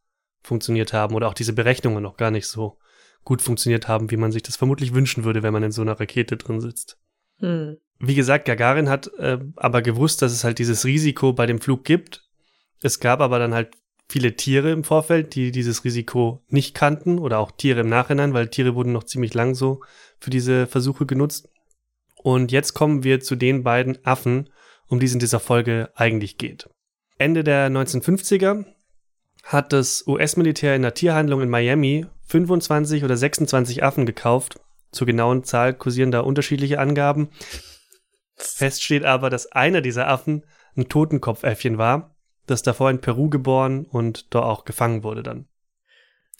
funktioniert 0.42 0.92
haben 0.92 1.14
oder 1.14 1.28
auch 1.28 1.34
diese 1.34 1.52
Berechnungen 1.52 2.02
noch 2.02 2.16
gar 2.16 2.30
nicht 2.30 2.46
so 2.46 2.78
gut 3.24 3.42
funktioniert 3.42 3.88
haben, 3.88 4.10
wie 4.10 4.16
man 4.16 4.32
sich 4.32 4.42
das 4.42 4.56
vermutlich 4.56 4.94
wünschen 4.94 5.24
würde, 5.24 5.42
wenn 5.42 5.52
man 5.52 5.62
in 5.62 5.72
so 5.72 5.82
einer 5.82 5.98
Rakete 6.00 6.36
drin 6.36 6.60
sitzt. 6.60 6.98
Hm. 7.40 7.76
Wie 8.00 8.14
gesagt, 8.14 8.44
Gagarin 8.44 8.88
hat 8.88 9.08
äh, 9.18 9.38
aber 9.56 9.82
gewusst, 9.82 10.22
dass 10.22 10.32
es 10.32 10.44
halt 10.44 10.58
dieses 10.58 10.84
Risiko 10.84 11.32
bei 11.32 11.46
dem 11.46 11.60
Flug 11.60 11.84
gibt. 11.84 12.24
Es 12.80 13.00
gab 13.00 13.20
aber 13.20 13.38
dann 13.38 13.54
halt 13.54 13.70
viele 14.08 14.36
Tiere 14.36 14.70
im 14.70 14.84
Vorfeld, 14.84 15.34
die 15.34 15.50
dieses 15.50 15.84
Risiko 15.84 16.42
nicht 16.48 16.74
kannten 16.74 17.18
oder 17.18 17.38
auch 17.38 17.50
Tiere 17.50 17.80
im 17.80 17.88
Nachhinein, 17.88 18.34
weil 18.34 18.48
Tiere 18.48 18.74
wurden 18.74 18.92
noch 18.92 19.04
ziemlich 19.04 19.34
lang 19.34 19.54
so 19.54 19.80
für 20.18 20.30
diese 20.30 20.66
Versuche 20.66 21.06
genutzt. 21.06 21.48
Und 22.16 22.52
jetzt 22.52 22.74
kommen 22.74 23.04
wir 23.04 23.20
zu 23.20 23.36
den 23.36 23.62
beiden 23.62 24.04
Affen, 24.04 24.50
um 24.86 25.00
die 25.00 25.06
es 25.06 25.12
in 25.12 25.18
dieser 25.18 25.40
Folge 25.40 25.90
eigentlich 25.94 26.38
geht. 26.38 26.68
Ende 27.18 27.44
der 27.44 27.68
1950er 27.68 28.64
hat 29.42 29.72
das 29.72 30.06
US-Militär 30.06 30.74
in 30.74 30.82
einer 30.82 30.94
Tierhandlung 30.94 31.42
in 31.42 31.48
Miami 31.48 32.06
25 32.26 33.04
oder 33.04 33.16
26 33.16 33.82
Affen 33.82 34.06
gekauft. 34.06 34.60
Zur 34.92 35.06
genauen 35.06 35.44
Zahl 35.44 35.74
kursieren 35.74 36.10
da 36.10 36.20
unterschiedliche 36.20 36.78
Angaben. 36.78 37.28
Fest 38.38 38.82
steht 38.82 39.04
aber, 39.04 39.30
dass 39.30 39.50
einer 39.52 39.80
dieser 39.80 40.08
Affen 40.08 40.44
ein 40.76 40.88
Totenkopfäffchen 40.88 41.78
war, 41.78 42.14
das 42.46 42.62
davor 42.62 42.90
in 42.90 43.00
Peru 43.00 43.28
geboren 43.28 43.84
und 43.84 44.32
dort 44.34 44.44
auch 44.44 44.64
gefangen 44.64 45.02
wurde 45.02 45.22
dann. 45.22 45.46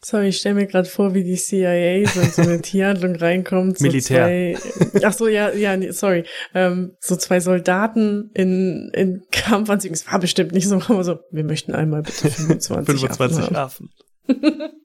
Sorry, 0.01 0.29
ich 0.29 0.37
stelle 0.37 0.55
mir 0.55 0.67
gerade 0.67 0.89
vor, 0.89 1.13
wie 1.15 1.25
die 1.25 1.35
CIA 1.35 2.07
so 2.09 2.21
in 2.21 2.31
so 2.31 2.43
eine 2.43 2.61
Tierhandlung 2.63 3.17
reinkommt. 3.17 3.79
So 3.79 3.85
Militär. 3.85 4.57
Zwei, 4.57 5.03
ach 5.05 5.13
so, 5.13 5.27
ja, 5.27 5.51
ja, 5.51 5.77
nee, 5.77 5.91
sorry. 5.91 6.25
Ähm, 6.55 6.93
so 7.01 7.17
zwei 7.17 7.41
Soldaten 7.41 8.31
in, 8.33 8.93
in 8.95 9.25
Kampfanzügen. 9.33 9.95
Es 9.95 10.11
war 10.11 10.21
bestimmt 10.21 10.53
nicht 10.53 10.69
so, 10.69 10.77
aber 10.89 11.03
so, 11.03 11.19
wir 11.33 11.43
möchten 11.43 11.75
einmal 11.75 12.03
bitte 12.03 12.31
25, 12.31 13.01
25 13.01 13.57
Affen. 13.57 13.57
Affen. 13.57 13.91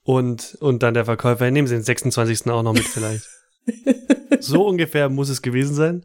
und, 0.04 0.58
und 0.60 0.82
dann 0.82 0.96
der 0.96 1.06
Verkäufer, 1.06 1.52
nehmen 1.52 1.68
Sie 1.68 1.76
den 1.76 1.84
26. 1.84 2.48
auch 2.48 2.64
noch 2.64 2.74
mit 2.74 2.84
vielleicht. 2.84 3.28
so 4.40 4.66
ungefähr 4.66 5.10
muss 5.10 5.30
es 5.30 5.44
gewesen 5.44 5.76
sein. 5.76 6.04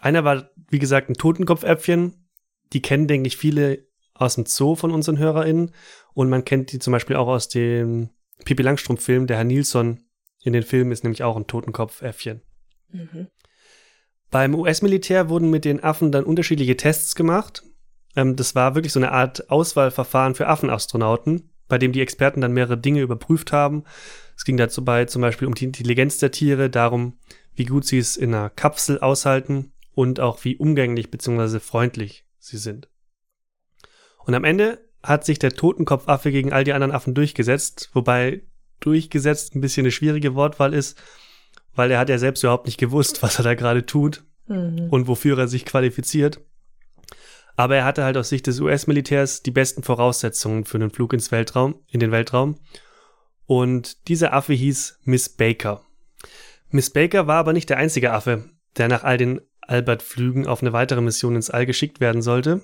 Einer 0.00 0.24
war, 0.24 0.50
wie 0.70 0.78
gesagt, 0.78 1.08
ein 1.08 1.14
Totenkopfäpfchen. 1.14 2.28
Die 2.72 2.82
kennen, 2.82 3.08
denke 3.08 3.26
ich, 3.26 3.36
viele 3.36 3.86
aus 4.14 4.34
dem 4.34 4.46
Zoo 4.46 4.74
von 4.74 4.90
unseren 4.90 5.18
HörerInnen. 5.18 5.72
Und 6.14 6.28
man 6.28 6.44
kennt 6.44 6.72
die 6.72 6.78
zum 6.78 6.92
Beispiel 6.92 7.16
auch 7.16 7.28
aus 7.28 7.48
dem 7.48 8.10
Pipi 8.44 8.62
Langstrumpf-Film. 8.62 9.26
Der 9.26 9.36
Herr 9.36 9.44
Nilsson 9.44 10.04
in 10.42 10.52
den 10.52 10.62
Filmen 10.62 10.92
ist 10.92 11.04
nämlich 11.04 11.22
auch 11.22 11.36
ein 11.36 11.46
Totenkopfäffchen. 11.46 12.42
Mhm. 12.90 13.28
Beim 14.30 14.54
US-Militär 14.54 15.28
wurden 15.28 15.50
mit 15.50 15.64
den 15.64 15.82
Affen 15.82 16.12
dann 16.12 16.24
unterschiedliche 16.24 16.76
Tests 16.76 17.14
gemacht. 17.14 17.62
Ähm, 18.14 18.36
das 18.36 18.54
war 18.54 18.74
wirklich 18.74 18.92
so 18.92 19.00
eine 19.00 19.12
Art 19.12 19.50
Auswahlverfahren 19.50 20.34
für 20.34 20.48
Affenastronauten, 20.48 21.50
bei 21.66 21.78
dem 21.78 21.92
die 21.92 22.00
Experten 22.00 22.40
dann 22.40 22.52
mehrere 22.52 22.78
Dinge 22.78 23.00
überprüft 23.00 23.52
haben. 23.52 23.84
Es 24.36 24.44
ging 24.44 24.56
dazu 24.56 24.84
bei 24.84 25.06
zum 25.06 25.22
Beispiel 25.22 25.48
um 25.48 25.54
die 25.54 25.64
Intelligenz 25.64 26.18
der 26.18 26.30
Tiere, 26.30 26.70
darum, 26.70 27.18
wie 27.54 27.64
gut 27.64 27.86
sie 27.86 27.98
es 27.98 28.16
in 28.16 28.34
einer 28.34 28.50
Kapsel 28.50 29.00
aushalten 29.00 29.72
und 29.98 30.20
auch 30.20 30.44
wie 30.44 30.56
umgänglich 30.56 31.10
bzw. 31.10 31.58
freundlich 31.58 32.24
sie 32.38 32.56
sind. 32.56 32.88
Und 34.24 34.34
am 34.34 34.44
Ende 34.44 34.88
hat 35.02 35.24
sich 35.24 35.40
der 35.40 35.50
Totenkopfaffe 35.50 36.30
gegen 36.30 36.52
all 36.52 36.62
die 36.62 36.72
anderen 36.72 36.92
Affen 36.92 37.14
durchgesetzt, 37.14 37.90
wobei 37.94 38.42
durchgesetzt 38.78 39.56
ein 39.56 39.60
bisschen 39.60 39.86
eine 39.86 39.90
schwierige 39.90 40.36
Wortwahl 40.36 40.72
ist, 40.72 41.02
weil 41.74 41.90
er 41.90 41.98
hat 41.98 42.10
ja 42.10 42.18
selbst 42.18 42.44
überhaupt 42.44 42.66
nicht 42.66 42.78
gewusst, 42.78 43.24
was 43.24 43.40
er 43.40 43.42
da 43.42 43.54
gerade 43.54 43.86
tut 43.86 44.22
mhm. 44.46 44.86
und 44.88 45.08
wofür 45.08 45.36
er 45.36 45.48
sich 45.48 45.64
qualifiziert. 45.64 46.42
Aber 47.56 47.74
er 47.74 47.84
hatte 47.84 48.04
halt 48.04 48.16
aus 48.16 48.28
Sicht 48.28 48.46
des 48.46 48.60
US-Militärs 48.60 49.42
die 49.42 49.50
besten 49.50 49.82
Voraussetzungen 49.82 50.64
für 50.64 50.76
einen 50.76 50.92
Flug 50.92 51.12
ins 51.12 51.32
Weltraum, 51.32 51.74
in 51.88 51.98
den 51.98 52.12
Weltraum. 52.12 52.60
Und 53.46 54.06
dieser 54.06 54.32
Affe 54.32 54.52
hieß 54.52 55.00
Miss 55.02 55.28
Baker. 55.28 55.84
Miss 56.70 56.90
Baker 56.90 57.26
war 57.26 57.38
aber 57.38 57.52
nicht 57.52 57.68
der 57.68 57.78
einzige 57.78 58.12
Affe, 58.12 58.48
der 58.76 58.86
nach 58.86 59.02
all 59.02 59.16
den 59.16 59.40
Albert-Flügen 59.68 60.46
auf 60.46 60.62
eine 60.62 60.72
weitere 60.72 61.00
Mission 61.00 61.36
ins 61.36 61.50
All 61.50 61.66
geschickt 61.66 62.00
werden 62.00 62.22
sollte. 62.22 62.62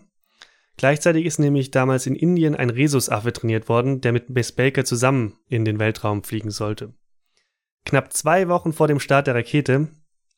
Gleichzeitig 0.77 1.25
ist 1.25 1.39
nämlich 1.39 1.71
damals 1.71 2.07
in 2.07 2.17
Indien 2.17 2.57
ein 2.57 2.71
Rhesusaffe 2.71 3.33
trainiert 3.33 3.69
worden, 3.69 4.01
der 4.01 4.13
mit 4.13 4.31
Miss 4.31 4.51
Baker 4.51 4.85
zusammen 4.85 5.35
in 5.49 5.65
den 5.65 5.79
Weltraum 5.79 6.25
fliegen 6.25 6.51
sollte. 6.51 6.95
Knapp 7.85 8.13
zwei 8.13 8.49
Wochen 8.49 8.73
vor 8.73 8.89
dem 8.89 8.99
Start 8.99 9.27
der 9.27 9.35
Rakete 9.35 9.89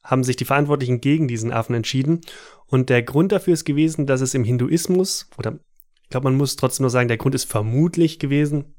haben 0.04 0.24
sich 0.24 0.36
die 0.36 0.44
Verantwortlichen 0.44 1.00
gegen 1.00 1.26
diesen 1.26 1.52
Affen 1.52 1.74
entschieden 1.74 2.20
und 2.66 2.90
der 2.90 3.02
Grund 3.02 3.32
dafür 3.32 3.54
ist 3.54 3.64
gewesen, 3.64 4.06
dass 4.06 4.20
es 4.20 4.34
im 4.34 4.44
Hinduismus, 4.44 5.30
oder 5.38 5.58
ich 6.02 6.10
glaube, 6.10 6.24
man 6.24 6.36
muss 6.36 6.56
trotzdem 6.56 6.84
nur 6.84 6.90
sagen, 6.90 7.08
der 7.08 7.16
Grund 7.16 7.34
ist 7.34 7.44
vermutlich 7.44 8.18
gewesen, 8.18 8.74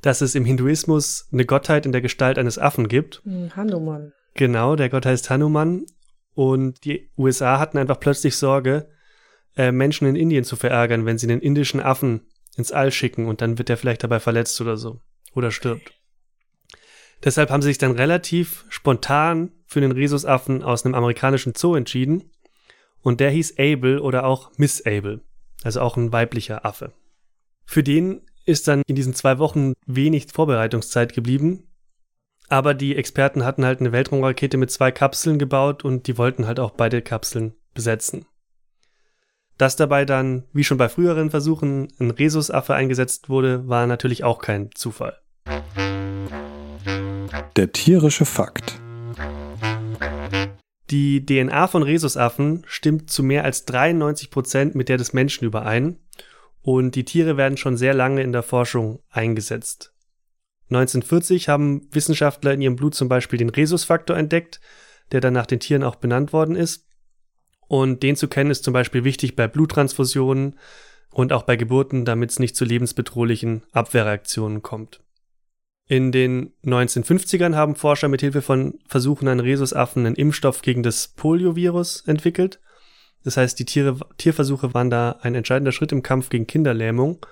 dass 0.00 0.20
es 0.20 0.34
im 0.34 0.44
Hinduismus 0.44 1.28
eine 1.32 1.44
Gottheit 1.44 1.86
in 1.86 1.92
der 1.92 2.00
Gestalt 2.00 2.38
eines 2.38 2.58
Affen 2.58 2.88
gibt. 2.88 3.22
Hm, 3.24 3.54
Hanuman. 3.54 4.12
Genau, 4.34 4.76
der 4.76 4.88
Gott 4.88 5.06
heißt 5.06 5.30
Hanuman 5.30 5.84
und 6.34 6.84
die 6.84 7.10
USA 7.16 7.58
hatten 7.58 7.78
einfach 7.78 8.00
plötzlich 8.00 8.36
Sorge, 8.36 8.88
äh, 9.56 9.72
Menschen 9.72 10.06
in 10.06 10.16
Indien 10.16 10.44
zu 10.44 10.56
verärgern, 10.56 11.06
wenn 11.06 11.18
sie 11.18 11.30
einen 11.30 11.40
indischen 11.40 11.80
Affen 11.80 12.26
ins 12.56 12.72
All 12.72 12.92
schicken 12.92 13.26
und 13.26 13.40
dann 13.40 13.58
wird 13.58 13.70
er 13.70 13.76
vielleicht 13.76 14.02
dabei 14.02 14.20
verletzt 14.20 14.60
oder 14.60 14.76
so. 14.76 15.00
Oder 15.34 15.50
stirbt. 15.50 15.92
Deshalb 17.24 17.50
haben 17.50 17.62
sie 17.62 17.68
sich 17.68 17.78
dann 17.78 17.92
relativ 17.92 18.64
spontan 18.68 19.52
für 19.66 19.80
den 19.80 19.92
Rhesusaffen 19.92 20.62
aus 20.62 20.84
einem 20.84 20.94
amerikanischen 20.94 21.54
Zoo 21.56 21.74
entschieden. 21.74 22.30
Und 23.00 23.20
der 23.20 23.30
hieß 23.30 23.58
Abel 23.58 23.98
oder 23.98 24.24
auch 24.24 24.52
Miss 24.56 24.84
Abel. 24.86 25.22
Also 25.62 25.80
auch 25.80 25.96
ein 25.96 26.12
weiblicher 26.12 26.64
Affe. 26.64 26.92
Für 27.64 27.82
den 27.82 28.22
ist 28.44 28.68
dann 28.68 28.82
in 28.86 28.94
diesen 28.94 29.14
zwei 29.14 29.38
Wochen 29.38 29.72
wenig 29.86 30.26
Vorbereitungszeit 30.32 31.14
geblieben. 31.14 31.68
Aber 32.48 32.74
die 32.74 32.96
Experten 32.96 33.44
hatten 33.44 33.64
halt 33.64 33.80
eine 33.80 33.92
Weltraumrakete 33.92 34.56
mit 34.56 34.70
zwei 34.70 34.90
Kapseln 34.90 35.38
gebaut 35.38 35.84
und 35.84 36.06
die 36.06 36.18
wollten 36.18 36.46
halt 36.46 36.60
auch 36.60 36.72
beide 36.72 37.02
Kapseln 37.02 37.54
besetzen. 37.72 38.26
Dass 39.56 39.76
dabei 39.76 40.04
dann, 40.04 40.44
wie 40.52 40.64
schon 40.64 40.78
bei 40.78 40.88
früheren 40.88 41.30
Versuchen, 41.30 41.88
ein 42.00 42.10
Rhesusaffe 42.10 42.74
eingesetzt 42.74 43.28
wurde, 43.28 43.68
war 43.68 43.86
natürlich 43.86 44.24
auch 44.24 44.40
kein 44.40 44.70
Zufall. 44.74 45.16
Der 47.56 47.72
tierische 47.72 48.24
Fakt. 48.24 48.80
Die 50.90 51.24
DNA 51.24 51.68
von 51.68 51.82
Rhesusaffen 51.82 52.64
stimmt 52.66 53.10
zu 53.10 53.22
mehr 53.22 53.44
als 53.44 53.64
93 53.64 54.30
Prozent 54.30 54.74
mit 54.74 54.88
der 54.88 54.98
des 54.98 55.12
Menschen 55.12 55.44
überein 55.44 55.98
und 56.62 56.94
die 56.94 57.04
Tiere 57.04 57.36
werden 57.36 57.56
schon 57.56 57.76
sehr 57.76 57.94
lange 57.94 58.22
in 58.22 58.32
der 58.32 58.42
Forschung 58.42 59.00
eingesetzt. 59.10 59.93
1940 60.70 61.48
haben 61.48 61.88
Wissenschaftler 61.92 62.52
in 62.52 62.62
ihrem 62.62 62.76
Blut 62.76 62.94
zum 62.94 63.08
Beispiel 63.08 63.38
den 63.38 63.50
Rhesusfaktor 63.50 64.16
entdeckt, 64.16 64.60
der 65.12 65.20
dann 65.20 65.34
nach 65.34 65.46
den 65.46 65.60
Tieren 65.60 65.82
auch 65.82 65.96
benannt 65.96 66.32
worden 66.32 66.56
ist. 66.56 66.86
Und 67.68 68.02
den 68.02 68.16
zu 68.16 68.28
kennen 68.28 68.50
ist 68.50 68.64
zum 68.64 68.72
Beispiel 68.72 69.04
wichtig 69.04 69.36
bei 69.36 69.48
Bluttransfusionen 69.48 70.58
und 71.10 71.32
auch 71.32 71.42
bei 71.42 71.56
Geburten, 71.56 72.04
damit 72.04 72.30
es 72.30 72.38
nicht 72.38 72.56
zu 72.56 72.64
lebensbedrohlichen 72.64 73.62
Abwehrreaktionen 73.72 74.62
kommt. 74.62 75.00
In 75.86 76.12
den 76.12 76.54
1950ern 76.64 77.54
haben 77.54 77.76
Forscher 77.76 78.08
mit 78.08 78.22
Hilfe 78.22 78.40
von 78.40 78.78
Versuchen 78.88 79.28
an 79.28 79.40
Rhesusaffen 79.40 80.06
einen 80.06 80.16
Impfstoff 80.16 80.62
gegen 80.62 80.82
das 80.82 81.08
Poliovirus 81.08 82.02
entwickelt. 82.06 82.60
Das 83.22 83.36
heißt, 83.36 83.58
die 83.58 83.66
Tiere, 83.66 83.98
Tierversuche 84.16 84.72
waren 84.72 84.90
da 84.90 85.18
ein 85.20 85.34
entscheidender 85.34 85.72
Schritt 85.72 85.92
im 85.92 86.02
Kampf 86.02 86.30
gegen 86.30 86.46
Kinderlähmung. 86.46 87.24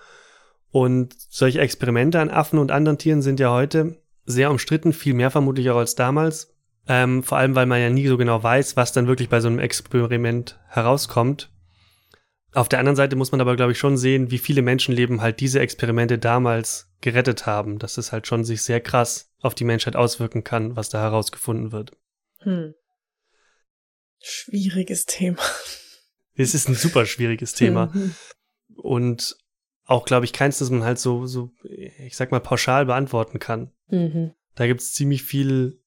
Und 0.73 1.15
solche 1.29 1.61
Experimente 1.61 2.19
an 2.19 2.31
Affen 2.31 2.59
und 2.59 2.73
anderen 2.73 2.99
Tieren 2.99 3.23
sind 3.23 3.39
ja 3.39 3.53
heute 3.53 4.03
sehr 4.25 4.51
umstritten, 4.51 4.93
viel 4.93 5.15
mehr 5.15 5.31
vermutlich 5.31 5.71
auch 5.71 5.77
als 5.77 5.95
damals. 5.95 6.55
Ähm, 6.89 7.23
vor 7.23 7.39
allem, 7.39 7.55
weil 7.55 7.67
man 7.67 7.81
ja 7.81 7.91
nie 7.91 8.09
so 8.09 8.17
genau 8.17 8.43
weiß, 8.43 8.77
was 8.77 8.93
dann 8.93 9.07
wirklich 9.07 9.29
bei 9.29 9.41
so 9.41 9.49
einem 9.49 9.59
Experiment 9.59 10.59
herauskommt. 10.69 11.51
Auf 12.55 12.69
der 12.69 12.79
anderen 12.81 12.97
Seite 12.97 13.17
muss 13.17 13.33
man 13.33 13.41
aber, 13.41 13.55
glaube 13.55 13.73
ich, 13.73 13.79
schon 13.79 13.97
sehen, 13.97 14.31
wie 14.31 14.39
viele 14.39 14.63
Menschenleben 14.63 15.21
halt 15.21 15.41
diese 15.41 15.61
Experimente 15.61 16.19
damals 16.19 16.91
gerettet 17.01 17.47
haben, 17.47 17.79
dass 17.79 17.99
es 17.99 18.11
halt 18.11 18.27
schon 18.27 18.45
sich 18.45 18.63
sehr 18.63 18.81
krass 18.81 19.31
auf 19.41 19.55
die 19.55 19.65
Menschheit 19.65 19.97
auswirken 19.97 20.43
kann, 20.43 20.75
was 20.75 20.89
da 20.89 21.01
herausgefunden 21.01 21.73
wird. 21.73 21.93
Hm. 22.41 22.75
Schwieriges 24.21 25.05
Thema. 25.05 25.43
Es 26.35 26.55
ist 26.55 26.69
ein 26.69 26.75
super 26.75 27.05
schwieriges 27.05 27.53
Thema. 27.53 27.91
Mhm. 27.93 28.15
Und 28.75 29.37
auch, 29.85 30.05
glaube 30.05 30.25
ich, 30.25 30.33
keins, 30.33 30.59
das 30.59 30.71
man 30.71 30.85
halt 30.85 30.99
so, 30.99 31.27
so, 31.27 31.51
ich 31.65 32.17
sag 32.17 32.31
mal, 32.31 32.41
pauschal 32.41 32.87
beantworten 32.87 33.39
kann. 33.39 33.73
Mhm. 33.89 34.33
Da 34.55 34.67
gibt 34.67 34.81
es 34.81 34.93
ziemlich 34.93 35.23
viel 35.23 35.83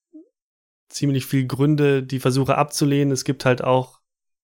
ziemlich 0.89 1.25
viel 1.25 1.45
Gründe, 1.45 2.03
die 2.03 2.19
Versuche 2.19 2.57
abzulehnen. 2.57 3.11
Es 3.11 3.25
gibt 3.25 3.45
halt 3.45 3.63
auch 3.63 3.99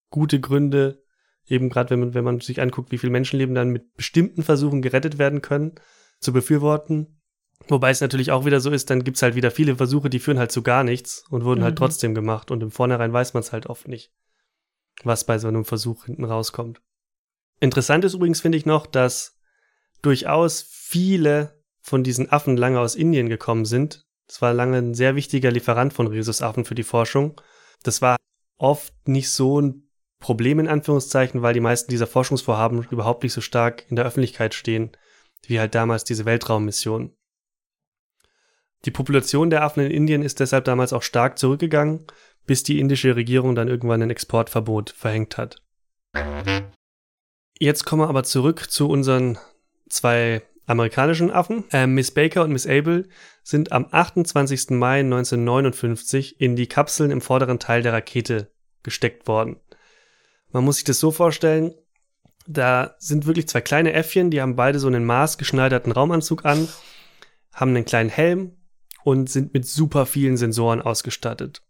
gute 0.10 0.40
Gründe, 0.40 1.04
eben 1.48 1.70
gerade 1.70 1.90
wenn 1.92 2.00
man, 2.00 2.14
wenn 2.14 2.24
man 2.24 2.40
sich 2.40 2.62
anguckt, 2.62 2.92
wie 2.92 2.98
viele 2.98 3.12
Menschenleben 3.12 3.56
dann 3.56 3.70
mit 3.70 3.94
bestimmten 3.96 4.44
Versuchen 4.44 4.82
gerettet 4.82 5.18
werden 5.18 5.42
können, 5.42 5.76
zu 6.20 6.34
befürworten. 6.34 7.22
Wobei 7.68 7.92
es 7.92 8.02
natürlich 8.02 8.32
auch 8.32 8.46
wieder 8.46 8.60
so 8.60 8.72
ist, 8.72 8.90
dann 8.90 9.04
gibt's 9.04 9.22
halt 9.22 9.36
wieder 9.36 9.52
viele 9.52 9.76
Versuche, 9.76 10.10
die 10.10 10.20
führen 10.20 10.40
halt 10.40 10.52
zu 10.52 10.64
gar 10.64 10.84
nichts 10.84 11.24
und 11.30 11.44
wurden 11.44 11.64
halt 11.64 11.76
mhm. 11.76 11.82
halt 11.82 11.92
trotzdem 11.92 12.16
gemacht. 12.16 12.52
Und 12.52 12.62
im 12.64 12.72
Vornherein 12.72 13.14
weiß 13.14 13.34
man 13.34 13.42
es 13.42 13.52
halt 13.52 13.68
oft 13.68 13.88
nicht, 13.88 14.12
was 15.04 15.26
bei 15.26 15.38
so 15.38 15.48
einem 15.48 15.66
Versuch 15.66 16.06
hinten 16.06 16.26
rauskommt. 16.26 16.82
Interessant 17.60 18.04
ist 18.04 18.16
übrigens, 18.16 18.42
finde 18.42 18.58
ich 18.58 18.66
noch, 18.66 18.88
dass 18.88 19.40
durchaus 20.02 20.62
viele 20.62 21.62
von 21.82 22.04
diesen 22.04 22.32
Affen 22.32 22.58
lange 22.58 22.80
aus 22.80 22.96
Indien 22.96 23.30
gekommen 23.30 23.66
sind, 23.66 24.06
das 24.32 24.42
war 24.42 24.54
lange 24.54 24.78
ein 24.78 24.94
sehr 24.94 25.18
wichtiger 25.18 25.52
Lieferant 25.52 25.92
von 25.92 26.08
Rhesusaffen 26.08 26.64
für 26.64 26.74
die 26.74 26.84
Forschung. 26.84 27.42
Das 27.84 28.02
war 28.02 28.16
oft 28.58 28.94
nicht 29.06 29.30
so 29.30 29.60
ein 29.60 29.90
Problem 30.20 30.58
in 30.60 30.70
Anführungszeichen, 30.70 31.42
weil 31.42 31.54
die 31.54 31.60
meisten 31.60 31.92
dieser 31.92 32.08
Forschungsvorhaben 32.08 32.88
überhaupt 32.92 33.24
nicht 33.24 33.34
so 33.34 33.42
stark 33.42 33.84
in 33.90 33.98
der 33.98 34.06
Öffentlichkeit 34.06 34.54
stehen, 34.54 34.92
wie 35.48 35.60
halt 35.60 35.76
damals 35.76 36.06
diese 36.06 36.24
Weltraummission. 36.24 37.14
Die 38.86 38.92
Population 38.92 39.50
der 39.50 39.64
Affen 39.64 39.84
in 39.84 39.92
Indien 39.92 40.22
ist 40.22 40.40
deshalb 40.40 40.64
damals 40.64 40.94
auch 40.94 41.04
stark 41.04 41.38
zurückgegangen, 41.38 42.08
bis 42.46 42.64
die 42.64 42.80
indische 42.80 43.18
Regierung 43.18 43.54
dann 43.54 43.68
irgendwann 43.68 44.02
ein 44.02 44.12
Exportverbot 44.12 44.92
verhängt 44.92 45.38
hat. 45.38 45.62
Jetzt 47.60 47.86
kommen 47.86 48.04
wir 48.04 48.08
aber 48.08 48.24
zurück 48.24 48.72
zu 48.72 48.88
unseren 48.88 49.38
zwei 49.92 50.42
amerikanischen 50.66 51.32
Affen. 51.32 51.66
Äh, 51.72 51.88
Miss 51.88 52.12
Baker 52.12 52.44
und 52.44 52.52
Miss 52.52 52.68
Abel 52.68 53.10
sind 53.44 53.72
am 53.72 53.88
28. 53.92 54.72
Mai 54.72 55.00
1959 55.00 56.40
in 56.40 56.56
die 56.56 56.68
Kapseln 56.68 57.12
im 57.12 57.22
vorderen 57.22 57.60
Teil 57.60 57.82
der 57.82 57.94
Rakete 57.94 58.52
gesteckt 58.84 59.28
worden. 59.28 59.58
Man 60.52 60.64
muss 60.64 60.78
sich 60.78 60.86
das 60.86 61.00
so 61.00 61.12
vorstellen, 61.12 61.74
da 62.48 62.96
sind 62.98 63.26
wirklich 63.26 63.48
zwei 63.48 63.62
kleine 63.62 63.94
Äffchen, 63.94 64.32
die 64.32 64.42
haben 64.42 64.56
beide 64.56 64.80
so 64.80 64.88
einen 64.88 65.06
maßgeschneiderten 65.06 65.92
Raumanzug 65.92 66.46
an, 66.46 66.68
haben 67.54 67.76
einen 67.76 67.86
kleinen 67.86 68.10
Helm 68.10 68.58
und 69.04 69.30
sind 69.30 69.54
mit 69.54 69.66
super 69.66 70.06
vielen 70.06 70.38
Sensoren 70.38 70.82
ausgestattet. 70.82 71.62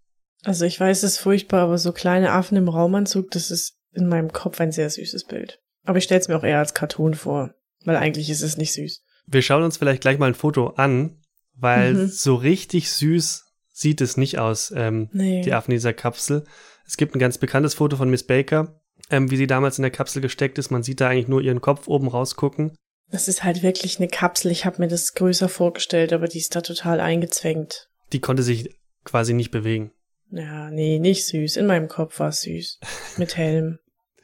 Also 0.44 0.66
ich 0.66 0.80
weiß, 0.80 1.04
es 1.04 1.14
ist 1.14 1.20
furchtbar, 1.20 1.62
aber 1.62 1.78
so 1.78 1.92
kleine 1.92 2.32
Affen 2.32 2.58
im 2.58 2.68
Raumanzug, 2.68 3.32
das 3.32 3.52
ist 3.52 3.78
in 3.92 4.08
meinem 4.08 4.32
Kopf 4.32 4.60
ein 4.60 4.72
sehr 4.72 4.90
süßes 4.90 5.26
Bild. 5.26 5.62
Aber 5.84 5.98
ich 5.98 6.06
stelle 6.06 6.22
es 6.22 6.28
mir 6.28 6.38
auch 6.38 6.44
eher 6.44 6.60
als 6.60 6.74
Cartoon 6.74 7.14
vor, 7.14 7.54
weil 7.86 7.98
eigentlich 7.98 8.30
ist 8.30 8.42
es 8.42 8.58
nicht 8.58 8.74
süß. 8.74 9.04
Wir 9.28 9.42
schauen 9.42 9.64
uns 9.64 9.78
vielleicht 9.78 10.02
gleich 10.02 10.18
mal 10.18 10.28
ein 10.28 10.36
Foto 10.36 10.68
an, 10.68 11.18
weil 11.56 11.94
mhm. 11.94 12.08
so 12.08 12.36
richtig 12.36 12.92
süß 12.92 13.46
sieht 13.72 14.02
es 14.02 14.18
nicht 14.18 14.40
aus, 14.40 14.74
ähm, 14.76 15.10
nee. 15.12 15.42
die 15.42 15.54
Affen 15.54 15.72
dieser 15.72 15.94
Kapsel. 15.94 16.44
Es 16.86 16.98
gibt 16.98 17.16
ein 17.16 17.20
ganz 17.20 17.38
bekanntes 17.38 17.74
Foto 17.74 17.98
von 17.98 18.10
Miss 18.10 18.24
Baker, 18.24 18.82
ähm, 19.10 19.32
wie 19.32 19.38
sie 19.38 19.48
damals 19.48 19.78
in 19.78 19.84
der 19.84 19.92
Kapsel 19.92 20.22
gesteckt 20.22 20.58
ist. 20.58 20.72
Man 20.72 20.84
sieht 20.84 21.02
da 21.02 21.10
eigentlich 21.10 21.28
nur 21.28 21.42
ihren 21.42 21.62
Kopf 21.62 21.88
oben 21.88 22.08
rausgucken. 22.08 22.76
Das 23.10 23.28
ist 23.28 23.44
halt 23.44 23.62
wirklich 23.62 23.98
eine 23.98 24.08
Kapsel. 24.08 24.52
Ich 24.52 24.66
habe 24.66 24.82
mir 24.82 24.88
das 24.88 25.14
größer 25.14 25.50
vorgestellt, 25.50 26.14
aber 26.14 26.28
die 26.28 26.40
ist 26.40 26.56
da 26.56 26.62
total 26.62 27.00
eingezwängt. 27.00 27.90
Die 28.14 28.22
konnte 28.22 28.44
sich 28.44 28.70
quasi 29.04 29.34
nicht 29.34 29.52
bewegen. 29.52 29.92
Ja, 30.32 30.72
nee, 30.72 30.98
nicht 31.00 31.28
süß. 31.28 31.58
In 31.58 31.66
meinem 31.66 31.90
Kopf 31.90 32.20
war 32.20 32.30
es 32.30 32.42
süß. 32.42 32.80
Mit 33.18 33.36
Helm. 33.36 33.80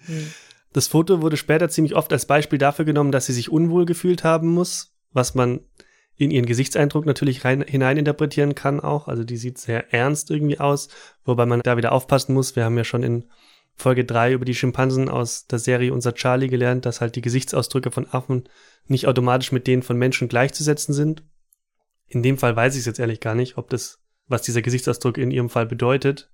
Hm. 0.05 0.31
Das 0.77 0.87
Foto 0.87 1.23
wurde 1.23 1.37
später 1.37 1.69
ziemlich 1.69 1.95
oft 1.95 2.13
als 2.13 2.27
Beispiel 2.27 2.59
dafür 2.59 2.85
genommen, 2.85 3.11
dass 3.11 3.25
sie 3.25 3.33
sich 3.33 3.51
unwohl 3.51 3.87
gefühlt 3.87 4.23
haben 4.23 4.49
muss, 4.49 4.95
was 5.11 5.33
man 5.33 5.61
in 6.17 6.29
ihren 6.29 6.45
Gesichtseindruck 6.45 7.07
natürlich 7.07 7.43
rein, 7.43 7.63
hineininterpretieren 7.63 8.53
kann 8.53 8.79
auch. 8.79 9.07
Also 9.07 9.23
die 9.23 9.37
sieht 9.37 9.57
sehr 9.57 9.91
ernst 9.91 10.29
irgendwie 10.29 10.59
aus, 10.59 10.89
wobei 11.25 11.47
man 11.47 11.61
da 11.61 11.77
wieder 11.77 11.93
aufpassen 11.93 12.35
muss. 12.35 12.55
Wir 12.55 12.63
haben 12.63 12.77
ja 12.77 12.83
schon 12.83 13.01
in 13.01 13.25
Folge 13.73 14.05
drei 14.05 14.31
über 14.33 14.45
die 14.45 14.53
Schimpansen 14.53 15.09
aus 15.09 15.47
der 15.47 15.57
Serie 15.57 15.91
Unser 15.91 16.13
Charlie 16.13 16.47
gelernt, 16.47 16.85
dass 16.85 17.01
halt 17.01 17.15
die 17.15 17.21
Gesichtsausdrücke 17.21 17.89
von 17.89 18.05
Affen 18.11 18.47
nicht 18.85 19.07
automatisch 19.07 19.51
mit 19.51 19.65
denen 19.65 19.81
von 19.81 19.97
Menschen 19.97 20.27
gleichzusetzen 20.27 20.93
sind. 20.93 21.23
In 22.05 22.21
dem 22.21 22.37
Fall 22.37 22.55
weiß 22.55 22.75
ich 22.75 22.81
es 22.81 22.85
jetzt 22.85 22.99
ehrlich 22.99 23.19
gar 23.19 23.33
nicht, 23.33 23.57
ob 23.57 23.71
das, 23.71 23.97
was 24.27 24.43
dieser 24.43 24.61
Gesichtsausdruck 24.61 25.17
in 25.17 25.31
ihrem 25.31 25.49
Fall 25.49 25.65
bedeutet. 25.65 26.29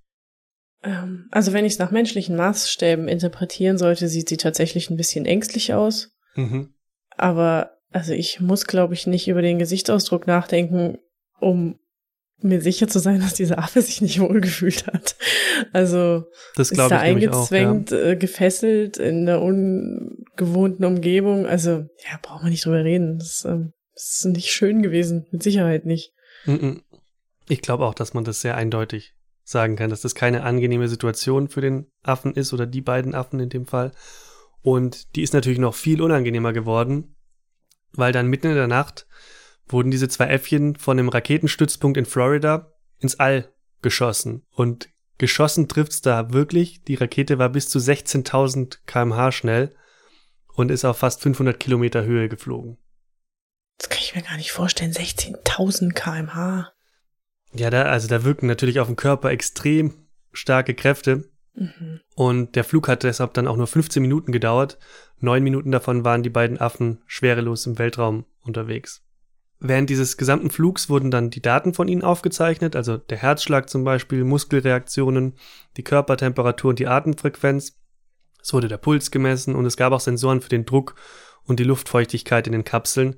Ähm, 0.84 1.28
also 1.30 1.52
wenn 1.52 1.64
ich 1.64 1.74
es 1.74 1.78
nach 1.78 1.90
menschlichen 1.90 2.36
Maßstäben 2.36 3.08
interpretieren 3.08 3.78
sollte, 3.78 4.08
sieht 4.08 4.28
sie 4.28 4.36
tatsächlich 4.36 4.90
ein 4.90 4.96
bisschen 4.96 5.26
ängstlich 5.26 5.74
aus. 5.74 6.12
Mhm. 6.36 6.74
Aber 7.16 7.78
also 7.90 8.12
ich 8.12 8.40
muss, 8.40 8.66
glaube 8.66 8.94
ich, 8.94 9.06
nicht 9.06 9.28
über 9.28 9.40
den 9.40 9.58
Gesichtsausdruck 9.58 10.26
nachdenken, 10.26 10.98
um 11.40 11.78
mir 12.38 12.60
sicher 12.60 12.88
zu 12.88 12.98
sein, 12.98 13.20
dass 13.20 13.34
dieser 13.34 13.58
Affe 13.58 13.80
sich 13.80 14.02
nicht 14.02 14.20
wohlgefühlt 14.20 14.86
hat. 14.86 15.16
Also 15.72 16.24
das 16.56 16.70
ist 16.70 16.78
da 16.78 16.88
eingezwängt, 16.88 17.92
auch, 17.92 17.96
ja. 17.96 18.10
Äh, 18.10 18.16
gefesselt 18.16 18.98
in 18.98 19.28
einer 19.28 19.40
ungewohnten 19.40 20.84
Umgebung. 20.84 21.46
Also 21.46 21.70
ja, 21.70 22.18
braucht 22.20 22.42
man 22.42 22.50
nicht 22.50 22.66
drüber 22.66 22.84
reden. 22.84 23.18
Das, 23.18 23.44
ähm, 23.44 23.72
das 23.94 24.16
ist 24.16 24.24
nicht 24.26 24.50
schön 24.50 24.82
gewesen, 24.82 25.26
mit 25.30 25.42
Sicherheit 25.42 25.86
nicht. 25.86 26.12
Ich 27.48 27.62
glaube 27.62 27.86
auch, 27.86 27.94
dass 27.94 28.12
man 28.12 28.24
das 28.24 28.40
sehr 28.40 28.56
eindeutig 28.56 29.13
sagen 29.44 29.76
kann, 29.76 29.90
dass 29.90 30.00
das 30.00 30.14
keine 30.14 30.42
angenehme 30.42 30.88
Situation 30.88 31.48
für 31.48 31.60
den 31.60 31.86
Affen 32.02 32.34
ist 32.34 32.52
oder 32.52 32.66
die 32.66 32.80
beiden 32.80 33.14
Affen 33.14 33.40
in 33.40 33.50
dem 33.50 33.66
Fall. 33.66 33.92
Und 34.62 35.14
die 35.14 35.22
ist 35.22 35.34
natürlich 35.34 35.58
noch 35.58 35.74
viel 35.74 36.00
unangenehmer 36.00 36.52
geworden, 36.52 37.16
weil 37.92 38.12
dann 38.12 38.28
mitten 38.28 38.48
in 38.48 38.54
der 38.54 38.66
Nacht 38.66 39.06
wurden 39.68 39.90
diese 39.90 40.08
zwei 40.08 40.26
Äffchen 40.26 40.76
von 40.76 40.98
einem 40.98 41.10
Raketenstützpunkt 41.10 41.98
in 41.98 42.06
Florida 42.06 42.72
ins 42.98 43.20
All 43.20 43.52
geschossen. 43.82 44.46
Und 44.50 44.88
geschossen 45.18 45.68
trifft's 45.68 46.00
da 46.00 46.32
wirklich. 46.32 46.82
Die 46.82 46.94
Rakete 46.94 47.38
war 47.38 47.50
bis 47.50 47.68
zu 47.68 47.78
16.000 47.78 48.78
kmh 48.86 49.32
schnell 49.32 49.74
und 50.54 50.70
ist 50.70 50.84
auf 50.84 50.98
fast 50.98 51.20
500 51.20 51.60
Kilometer 51.60 52.04
Höhe 52.04 52.28
geflogen. 52.28 52.78
Das 53.78 53.88
kann 53.88 54.00
ich 54.00 54.14
mir 54.14 54.22
gar 54.22 54.36
nicht 54.36 54.52
vorstellen. 54.52 54.92
16.000 54.92 55.92
kmh. 55.92 56.73
Ja, 57.54 57.70
da, 57.70 57.82
also 57.82 58.08
da 58.08 58.24
wirken 58.24 58.46
natürlich 58.46 58.80
auf 58.80 58.88
den 58.88 58.96
Körper 58.96 59.30
extrem 59.30 59.94
starke 60.32 60.74
Kräfte. 60.74 61.30
Mhm. 61.54 62.00
Und 62.16 62.56
der 62.56 62.64
Flug 62.64 62.88
hat 62.88 63.04
deshalb 63.04 63.34
dann 63.34 63.46
auch 63.46 63.56
nur 63.56 63.66
15 63.66 64.02
Minuten 64.02 64.32
gedauert. 64.32 64.78
Neun 65.20 65.44
Minuten 65.44 65.70
davon 65.70 66.04
waren 66.04 66.22
die 66.22 66.30
beiden 66.30 66.58
Affen 66.58 67.00
schwerelos 67.06 67.66
im 67.66 67.78
Weltraum 67.78 68.24
unterwegs. 68.42 69.02
Während 69.60 69.88
dieses 69.88 70.16
gesamten 70.16 70.50
Flugs 70.50 70.90
wurden 70.90 71.10
dann 71.10 71.30
die 71.30 71.40
Daten 71.40 71.72
von 71.72 71.88
ihnen 71.88 72.02
aufgezeichnet, 72.02 72.76
also 72.76 72.98
der 72.98 73.18
Herzschlag 73.18 73.70
zum 73.70 73.84
Beispiel, 73.84 74.24
Muskelreaktionen, 74.24 75.36
die 75.76 75.84
Körpertemperatur 75.84 76.70
und 76.70 76.78
die 76.78 76.88
Atemfrequenz. 76.88 77.78
Es 78.42 78.52
wurde 78.52 78.68
der 78.68 78.76
Puls 78.76 79.10
gemessen 79.10 79.54
und 79.54 79.64
es 79.64 79.78
gab 79.78 79.92
auch 79.92 80.00
Sensoren 80.00 80.42
für 80.42 80.50
den 80.50 80.66
Druck 80.66 80.96
und 81.44 81.60
die 81.60 81.64
Luftfeuchtigkeit 81.64 82.46
in 82.46 82.52
den 82.52 82.64
Kapseln. 82.64 83.16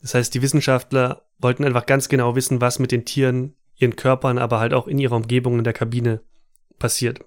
Das 0.00 0.14
heißt, 0.14 0.32
die 0.34 0.42
Wissenschaftler 0.42 1.26
wollten 1.38 1.64
einfach 1.64 1.86
ganz 1.86 2.08
genau 2.08 2.36
wissen, 2.36 2.60
was 2.60 2.78
mit 2.78 2.92
den 2.92 3.04
Tieren, 3.04 3.56
ihren 3.78 3.96
Körpern, 3.96 4.38
aber 4.38 4.60
halt 4.60 4.74
auch 4.74 4.86
in 4.86 4.98
ihrer 4.98 5.16
Umgebung 5.16 5.58
in 5.58 5.64
der 5.64 5.72
Kabine 5.72 6.20
passiert. 6.78 7.20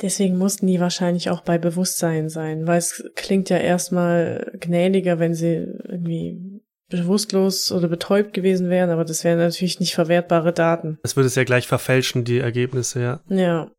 Deswegen 0.00 0.38
mussten 0.38 0.66
die 0.66 0.80
wahrscheinlich 0.80 1.28
auch 1.28 1.42
bei 1.42 1.58
Bewusstsein 1.58 2.30
sein, 2.30 2.66
weil 2.66 2.78
es 2.78 3.04
klingt 3.16 3.50
ja 3.50 3.58
erstmal 3.58 4.50
gnädiger, 4.58 5.18
wenn 5.18 5.34
sie 5.34 5.66
irgendwie 5.88 6.62
bewusstlos 6.88 7.70
oder 7.70 7.86
betäubt 7.88 8.32
gewesen 8.32 8.68
wären, 8.70 8.90
aber 8.90 9.04
das 9.04 9.24
wären 9.24 9.38
natürlich 9.38 9.78
nicht 9.78 9.94
verwertbare 9.94 10.52
Daten. 10.52 10.98
Das 11.02 11.16
würde 11.16 11.28
es 11.28 11.34
ja 11.34 11.44
gleich 11.44 11.66
verfälschen, 11.66 12.24
die 12.24 12.38
Ergebnisse, 12.38 13.00
ja. 13.00 13.20
Ja. 13.28 13.70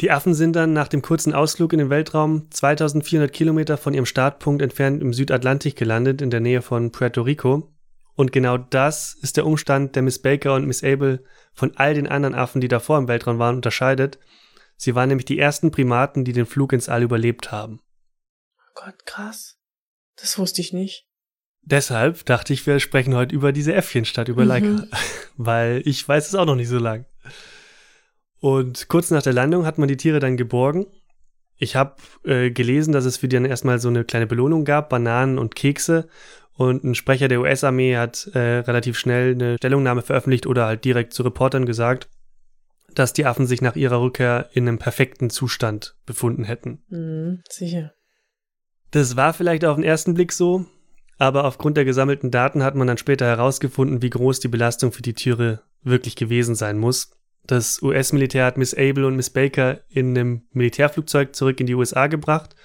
Die 0.00 0.10
Affen 0.10 0.34
sind 0.34 0.54
dann 0.54 0.72
nach 0.72 0.88
dem 0.88 1.02
kurzen 1.02 1.34
Ausflug 1.34 1.72
in 1.72 1.80
den 1.80 1.90
Weltraum 1.90 2.50
2400 2.50 3.32
Kilometer 3.32 3.76
von 3.76 3.94
ihrem 3.94 4.06
Startpunkt 4.06 4.62
entfernt 4.62 5.02
im 5.02 5.12
Südatlantik 5.12 5.76
gelandet, 5.76 6.22
in 6.22 6.30
der 6.30 6.40
Nähe 6.40 6.62
von 6.62 6.92
Puerto 6.92 7.22
Rico. 7.22 7.68
Und 8.18 8.32
genau 8.32 8.58
das 8.58 9.14
ist 9.14 9.36
der 9.36 9.46
Umstand, 9.46 9.94
der 9.94 10.02
Miss 10.02 10.20
Baker 10.20 10.52
und 10.54 10.66
Miss 10.66 10.82
Abel 10.82 11.24
von 11.52 11.76
all 11.76 11.94
den 11.94 12.08
anderen 12.08 12.34
Affen, 12.34 12.60
die 12.60 12.66
davor 12.66 12.98
im 12.98 13.06
Weltraum 13.06 13.38
waren, 13.38 13.54
unterscheidet. 13.54 14.18
Sie 14.76 14.96
waren 14.96 15.08
nämlich 15.08 15.24
die 15.24 15.38
ersten 15.38 15.70
Primaten, 15.70 16.24
die 16.24 16.32
den 16.32 16.44
Flug 16.44 16.72
ins 16.72 16.88
All 16.88 17.04
überlebt 17.04 17.52
haben. 17.52 17.78
Oh 18.58 18.72
Gott, 18.74 19.06
krass. 19.06 19.60
Das 20.16 20.36
wusste 20.36 20.60
ich 20.62 20.72
nicht. 20.72 21.06
Deshalb 21.62 22.26
dachte 22.26 22.52
ich, 22.52 22.66
wir 22.66 22.80
sprechen 22.80 23.14
heute 23.14 23.36
über 23.36 23.52
diese 23.52 23.72
Äffchen 23.72 24.04
statt 24.04 24.26
über 24.26 24.42
mhm. 24.42 24.48
Leica, 24.48 24.86
weil 25.36 25.82
ich 25.84 26.06
weiß 26.08 26.26
es 26.26 26.34
auch 26.34 26.46
noch 26.46 26.56
nicht 26.56 26.68
so 26.68 26.78
lang. 26.78 27.06
Und 28.40 28.88
kurz 28.88 29.12
nach 29.12 29.22
der 29.22 29.32
Landung 29.32 29.64
hat 29.64 29.78
man 29.78 29.86
die 29.86 29.96
Tiere 29.96 30.18
dann 30.18 30.36
geborgen. 30.36 30.88
Ich 31.56 31.76
habe 31.76 31.94
äh, 32.24 32.50
gelesen, 32.50 32.92
dass 32.92 33.04
es 33.04 33.18
für 33.18 33.28
die 33.28 33.36
dann 33.36 33.44
erstmal 33.44 33.78
so 33.78 33.88
eine 33.88 34.04
kleine 34.04 34.26
Belohnung 34.26 34.64
gab, 34.64 34.88
Bananen 34.88 35.38
und 35.38 35.54
Kekse. 35.54 36.08
Und 36.58 36.82
ein 36.82 36.96
Sprecher 36.96 37.28
der 37.28 37.40
US-Armee 37.40 37.96
hat 37.96 38.26
äh, 38.34 38.58
relativ 38.58 38.98
schnell 38.98 39.34
eine 39.34 39.58
Stellungnahme 39.58 40.02
veröffentlicht 40.02 40.44
oder 40.44 40.66
halt 40.66 40.84
direkt 40.84 41.12
zu 41.12 41.22
Reportern 41.22 41.66
gesagt, 41.66 42.08
dass 42.92 43.12
die 43.12 43.26
Affen 43.26 43.46
sich 43.46 43.62
nach 43.62 43.76
ihrer 43.76 44.00
Rückkehr 44.00 44.50
in 44.54 44.66
einem 44.66 44.80
perfekten 44.80 45.30
Zustand 45.30 45.94
befunden 46.04 46.42
hätten. 46.42 46.82
Mhm, 46.88 47.42
sicher. 47.48 47.92
Das 48.90 49.14
war 49.14 49.34
vielleicht 49.34 49.64
auf 49.64 49.76
den 49.76 49.84
ersten 49.84 50.14
Blick 50.14 50.32
so, 50.32 50.66
aber 51.16 51.44
aufgrund 51.44 51.76
der 51.76 51.84
gesammelten 51.84 52.32
Daten 52.32 52.64
hat 52.64 52.74
man 52.74 52.88
dann 52.88 52.98
später 52.98 53.26
herausgefunden, 53.26 54.02
wie 54.02 54.10
groß 54.10 54.40
die 54.40 54.48
Belastung 54.48 54.90
für 54.90 55.02
die 55.02 55.14
Tiere 55.14 55.60
wirklich 55.84 56.16
gewesen 56.16 56.56
sein 56.56 56.76
muss. 56.76 57.12
Das 57.46 57.80
US-Militär 57.82 58.44
hat 58.44 58.56
Miss 58.56 58.74
Abel 58.74 59.04
und 59.04 59.14
Miss 59.14 59.30
Baker 59.30 59.78
in 59.88 60.18
einem 60.18 60.42
Militärflugzeug 60.50 61.36
zurück 61.36 61.60
in 61.60 61.66
die 61.66 61.76
USA 61.76 62.08
gebracht 62.08 62.56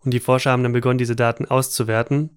und 0.00 0.14
die 0.14 0.20
Forscher 0.20 0.52
haben 0.52 0.62
dann 0.62 0.72
begonnen, 0.72 0.96
diese 0.96 1.16
Daten 1.16 1.44
auszuwerten. 1.44 2.35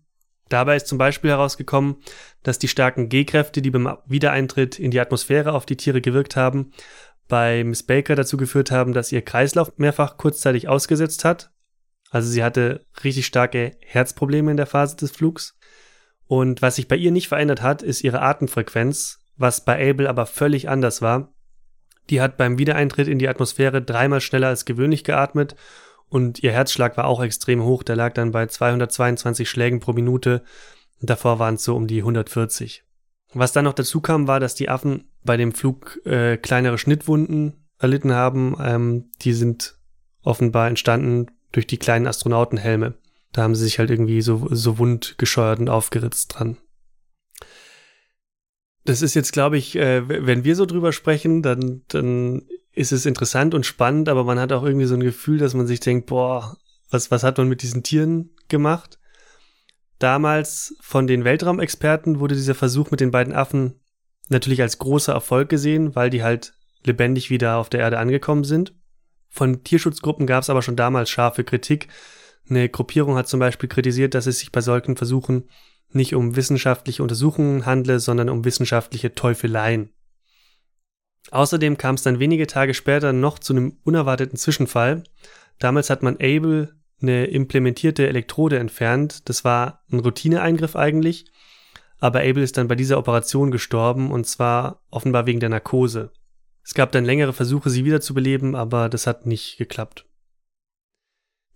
Dabei 0.49 0.75
ist 0.75 0.87
zum 0.87 0.97
Beispiel 0.97 1.29
herausgekommen, 1.29 1.97
dass 2.43 2.59
die 2.59 2.67
starken 2.67 3.09
G-Kräfte, 3.09 3.61
die 3.61 3.71
beim 3.71 3.97
Wiedereintritt 4.05 4.79
in 4.79 4.91
die 4.91 4.99
Atmosphäre 4.99 5.53
auf 5.53 5.65
die 5.65 5.77
Tiere 5.77 6.01
gewirkt 6.01 6.35
haben, 6.35 6.71
bei 7.27 7.63
Miss 7.63 7.83
Baker 7.83 8.15
dazu 8.15 8.37
geführt 8.37 8.71
haben, 8.71 8.93
dass 8.93 9.11
ihr 9.11 9.21
Kreislauf 9.21 9.77
mehrfach 9.77 10.17
kurzzeitig 10.17 10.67
ausgesetzt 10.67 11.23
hat, 11.23 11.51
also 12.09 12.29
sie 12.29 12.43
hatte 12.43 12.85
richtig 13.03 13.25
starke 13.25 13.77
Herzprobleme 13.81 14.51
in 14.51 14.57
der 14.57 14.65
Phase 14.65 14.95
des 14.95 15.11
Flugs. 15.11 15.57
Und 16.25 16.61
was 16.61 16.75
sich 16.75 16.87
bei 16.87 16.95
ihr 16.95 17.11
nicht 17.11 17.27
verändert 17.27 17.61
hat, 17.61 17.81
ist 17.81 18.03
ihre 18.03 18.21
Atemfrequenz, 18.21 19.19
was 19.35 19.63
bei 19.63 19.89
Abel 19.89 20.07
aber 20.07 20.25
völlig 20.25 20.69
anders 20.69 21.01
war. 21.01 21.33
Die 22.09 22.21
hat 22.21 22.37
beim 22.37 22.57
Wiedereintritt 22.57 23.07
in 23.07 23.19
die 23.19 23.29
Atmosphäre 23.29 23.81
dreimal 23.81 24.21
schneller 24.21 24.47
als 24.47 24.65
gewöhnlich 24.65 25.03
geatmet 25.03 25.55
Und 26.09 26.43
ihr 26.43 26.51
Herzschlag 26.51 26.97
war 26.97 27.05
auch 27.05 27.21
extrem 27.21 27.63
hoch. 27.63 27.83
Der 27.83 27.95
lag 27.95 28.13
dann 28.13 28.31
bei 28.31 28.45
222 28.47 29.49
Schlägen 29.49 29.79
pro 29.79 29.93
Minute. 29.93 30.43
Davor 31.01 31.39
waren 31.39 31.55
es 31.55 31.63
so 31.63 31.75
um 31.75 31.87
die 31.87 31.99
140. 31.99 32.83
Was 33.33 33.51
dann 33.51 33.65
noch 33.65 33.73
dazu 33.73 34.01
kam, 34.01 34.27
war, 34.27 34.39
dass 34.39 34.55
die 34.55 34.69
Affen 34.69 35.05
bei 35.23 35.37
dem 35.37 35.51
Flug 35.51 35.99
äh, 36.05 36.37
kleinere 36.37 36.77
Schnittwunden 36.77 37.67
erlitten 37.77 38.13
haben. 38.13 38.55
Ähm, 38.59 39.11
die 39.21 39.33
sind 39.33 39.77
offenbar 40.23 40.67
entstanden 40.67 41.27
durch 41.51 41.67
die 41.67 41.77
kleinen 41.77 42.07
Astronautenhelme. 42.07 42.95
Da 43.31 43.43
haben 43.43 43.55
sie 43.55 43.63
sich 43.63 43.77
halt 43.77 43.91
irgendwie 43.91 44.21
so, 44.21 44.47
so 44.49 44.79
wund 44.79 45.15
gescheuert 45.17 45.59
und 45.59 45.69
aufgeritzt 45.69 46.35
dran. 46.35 46.57
Das 48.85 49.03
ist 49.03 49.13
jetzt, 49.13 49.33
glaube 49.33 49.57
ich, 49.57 49.75
äh, 49.75 50.07
wenn 50.07 50.43
wir 50.43 50.55
so 50.55 50.65
drüber 50.65 50.91
sprechen, 50.91 51.43
dann, 51.43 51.83
dann 51.89 52.47
ist 52.79 52.93
es 52.93 53.05
interessant 53.05 53.53
und 53.53 53.65
spannend, 53.65 54.07
aber 54.07 54.23
man 54.23 54.39
hat 54.39 54.53
auch 54.53 54.63
irgendwie 54.63 54.85
so 54.85 54.93
ein 54.93 55.01
Gefühl, 55.01 55.37
dass 55.37 55.53
man 55.53 55.67
sich 55.67 55.81
denkt, 55.81 56.05
boah, 56.07 56.55
was, 56.89 57.11
was 57.11 57.23
hat 57.23 57.37
man 57.37 57.49
mit 57.49 57.61
diesen 57.61 57.83
Tieren 57.83 58.29
gemacht? 58.47 58.99
Damals 59.99 60.77
von 60.79 61.05
den 61.05 61.25
Weltraumexperten 61.25 62.21
wurde 62.21 62.35
dieser 62.35 62.55
Versuch 62.55 62.89
mit 62.89 63.01
den 63.01 63.11
beiden 63.11 63.33
Affen 63.33 63.81
natürlich 64.29 64.61
als 64.61 64.79
großer 64.79 65.11
Erfolg 65.11 65.49
gesehen, 65.49 65.93
weil 65.93 66.09
die 66.09 66.23
halt 66.23 66.53
lebendig 66.85 67.29
wieder 67.29 67.57
auf 67.57 67.67
der 67.67 67.81
Erde 67.81 67.99
angekommen 67.99 68.45
sind. 68.45 68.73
Von 69.27 69.65
Tierschutzgruppen 69.65 70.25
gab 70.25 70.43
es 70.43 70.49
aber 70.49 70.61
schon 70.61 70.77
damals 70.77 71.09
scharfe 71.09 71.43
Kritik. 71.43 71.89
Eine 72.49 72.69
Gruppierung 72.69 73.17
hat 73.17 73.27
zum 73.27 73.41
Beispiel 73.41 73.67
kritisiert, 73.67 74.13
dass 74.13 74.25
es 74.25 74.39
sich 74.39 74.53
bei 74.53 74.61
solchen 74.61 74.95
Versuchen 74.95 75.49
nicht 75.91 76.15
um 76.15 76.37
wissenschaftliche 76.37 77.03
Untersuchungen 77.03 77.65
handle, 77.65 77.99
sondern 77.99 78.29
um 78.29 78.45
wissenschaftliche 78.45 79.13
Teufeleien. 79.15 79.91
Außerdem 81.31 81.77
kam 81.77 81.95
es 81.95 82.03
dann 82.03 82.19
wenige 82.19 82.47
Tage 82.47 82.73
später 82.73 83.13
noch 83.13 83.39
zu 83.39 83.53
einem 83.53 83.77
unerwarteten 83.83 84.37
Zwischenfall. 84.37 85.03
Damals 85.59 85.89
hat 85.89 86.03
man 86.03 86.17
Able 86.19 86.73
eine 87.01 87.25
implementierte 87.25 88.07
Elektrode 88.07 88.59
entfernt. 88.59 89.29
Das 89.29 89.43
war 89.43 89.83
ein 89.91 89.99
Routineeingriff 89.99 90.75
eigentlich. 90.75 91.25
Aber 91.99 92.19
Abel 92.19 92.43
ist 92.43 92.57
dann 92.57 92.67
bei 92.67 92.75
dieser 92.75 92.97
Operation 92.97 93.51
gestorben 93.51 94.11
und 94.11 94.25
zwar 94.25 94.81
offenbar 94.89 95.25
wegen 95.25 95.39
der 95.39 95.49
Narkose. 95.49 96.11
Es 96.63 96.73
gab 96.73 96.91
dann 96.91 97.05
längere 97.05 97.33
Versuche, 97.33 97.69
sie 97.69 97.85
wiederzubeleben, 97.85 98.55
aber 98.55 98.89
das 98.89 99.07
hat 99.07 99.25
nicht 99.25 99.57
geklappt. 99.57 100.05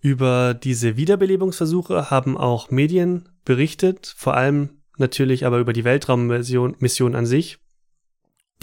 Über 0.01 0.53
diese 0.53 0.97
Wiederbelebungsversuche 0.97 2.09
haben 2.09 2.37
auch 2.37 2.71
Medien 2.71 3.29
berichtet, 3.45 4.13
vor 4.17 4.33
allem 4.33 4.81
natürlich 4.97 5.45
aber 5.45 5.59
über 5.59 5.71
die 5.71 5.85
Weltraummission 5.85 6.75
Mission 6.79 7.15
an 7.15 7.25
sich. 7.25 7.59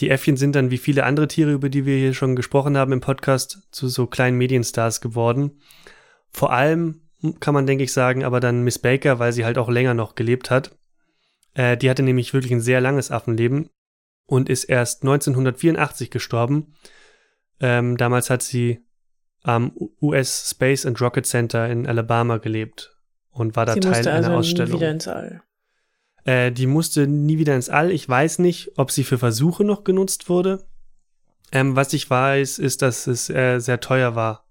Die 0.01 0.09
Äffchen 0.09 0.37
sind 0.37 0.57
dann 0.57 0.71
wie 0.71 0.79
viele 0.79 1.05
andere 1.05 1.29
Tiere, 1.29 1.53
über 1.53 1.69
die 1.69 1.85
wir 1.85 1.97
hier 1.97 2.15
schon 2.15 2.37
gesprochen 2.37 2.77
haben 2.77 2.93
im 2.93 3.01
Podcast, 3.01 3.69
zu 3.71 3.89
so 3.89 4.07
kleinen 4.07 4.39
Medienstars 4.39 5.01
geworden. 5.01 5.61
Vor 6.31 6.53
allem 6.53 7.03
kann 7.41 7.53
man, 7.53 7.67
denke 7.67 7.85
ich, 7.85 7.93
sagen, 7.93 8.25
aber 8.25 8.41
dann 8.41 8.63
Miss 8.63 8.79
Baker, 8.79 9.19
weil 9.19 9.33
sie 9.33 9.45
halt 9.45 9.59
auch 9.59 9.69
länger 9.69 9.93
noch 9.93 10.15
gelebt 10.15 10.51
hat. 10.51 10.77
Äh, 11.53 11.77
die 11.77 11.91
hatte 11.91 12.03
nämlich 12.03 12.33
wirklich 12.33 12.53
ein 12.53 12.63
sehr 12.63 12.81
langes 12.81 13.11
Affenleben 13.11 13.69
und 14.27 14.49
ist 14.49 14.65
erst 14.65 15.03
1984 15.03 16.11
gestorben. 16.11 16.75
Ähm, 17.61 17.99
damals 17.99 18.31
hat 18.31 18.43
sie 18.43 18.81
am 19.43 19.73
US 20.01 20.51
Space 20.51 20.87
and 20.87 21.01
Rocket 21.01 21.27
Center 21.27 21.69
in 21.69 21.87
Alabama 21.87 22.39
gelebt 22.39 22.97
und 23.31 23.55
war 23.55 23.67
da 23.67 23.75
sie 23.75 23.81
Teil 23.81 24.07
einer 24.09 24.29
also 24.29 24.33
Ausstellung. 24.33 24.73
Nie 24.73 24.81
wieder 24.81 24.91
ins 24.91 25.09
All. 25.09 25.43
Äh, 26.25 26.53
die 26.53 26.67
musste 26.67 27.07
nie 27.07 27.39
wieder 27.39 27.55
ins 27.55 27.69
All. 27.69 27.91
Ich 27.91 28.09
weiß 28.09 28.39
nicht, 28.41 28.73
ob 28.77 28.91
sie 28.91 29.05
für 29.05 29.19
Versuche 29.19 29.65
noch 29.65 29.85
genutzt 29.85 30.29
wurde. 30.29 30.65
Ähm, 31.53 31.77
was 31.77 31.93
ich 31.93 32.09
weiß, 32.09 32.59
ist, 32.59 32.83
dass 32.83 33.07
es 33.07 33.29
äh, 33.31 33.59
sehr 33.59 33.81
teuer 33.81 34.15
war, 34.15 34.47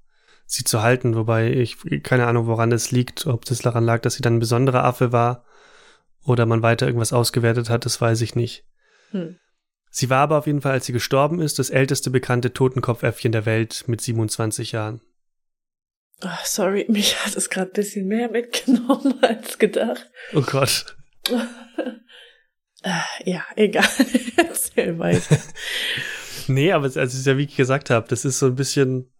sie 0.45 0.63
zu 0.63 0.81
halten, 0.81 1.15
wobei 1.15 1.51
ich 1.51 1.77
keine 2.03 2.27
Ahnung, 2.27 2.47
woran 2.47 2.69
das 2.69 2.91
liegt, 2.91 3.25
ob 3.25 3.45
das 3.45 3.59
daran 3.59 3.85
lag, 3.85 4.01
dass 4.01 4.15
sie 4.15 4.21
dann 4.21 4.35
ein 4.35 4.39
besonderer 4.39 4.83
Affe 4.83 5.11
war 5.11 5.45
oder 6.25 6.45
man 6.45 6.61
weiter 6.61 6.87
irgendwas 6.87 7.13
ausgewertet 7.13 7.69
hat, 7.69 7.85
das 7.85 8.01
weiß 8.01 8.21
ich 8.21 8.35
nicht. 8.35 8.65
Hm. 9.11 9.37
Sie 9.91 10.09
war 10.09 10.19
aber 10.19 10.37
auf 10.37 10.47
jeden 10.47 10.61
Fall, 10.61 10.73
als 10.73 10.85
sie 10.85 10.93
gestorben 10.93 11.39
ist, 11.39 11.57
das 11.57 11.69
älteste 11.69 12.11
bekannte 12.11 12.53
Totenkopfäffchen 12.53 13.31
der 13.31 13.45
Welt 13.45 13.85
mit 13.87 14.01
27 14.01 14.73
Jahren. 14.73 15.01
Oh, 16.23 16.27
sorry, 16.43 16.85
mich 16.89 17.25
hat 17.25 17.35
es 17.35 17.49
gerade 17.49 17.71
ein 17.71 17.73
bisschen 17.73 18.07
mehr 18.07 18.29
mitgenommen 18.29 19.15
als 19.23 19.57
gedacht. 19.57 20.11
Oh 20.33 20.41
Gott. 20.41 20.97
Ja, 23.25 23.43
egal. 23.57 23.83
Erzähl 24.37 24.97
weiter. 24.97 25.37
nee, 26.47 26.71
aber 26.71 26.85
als 26.85 27.19
ich 27.19 27.25
ja 27.25 27.37
wie 27.37 27.43
ich 27.43 27.57
gesagt 27.57 27.89
habe, 27.89 28.07
das 28.07 28.23
ist 28.23 28.39
so 28.39 28.45
ein 28.45 28.55
bisschen 28.55 29.11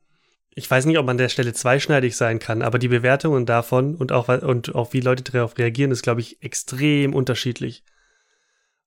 ich 0.59 0.69
weiß 0.69 0.85
nicht, 0.85 0.97
ob 0.97 1.05
man 1.05 1.13
an 1.13 1.19
der 1.19 1.29
Stelle 1.29 1.53
zweischneidig 1.53 2.17
sein 2.17 2.39
kann, 2.39 2.61
aber 2.61 2.79
die 2.79 2.89
Bewertungen 2.89 3.45
davon 3.45 3.95
und 3.95 4.11
auch, 4.11 4.27
und 4.27 4.75
auch 4.75 4.93
wie 4.93 4.99
Leute 4.99 5.23
darauf 5.23 5.57
reagieren, 5.57 5.91
ist, 5.91 6.01
glaube 6.01 6.19
ich, 6.19 6.43
extrem 6.43 7.13
unterschiedlich. 7.13 7.85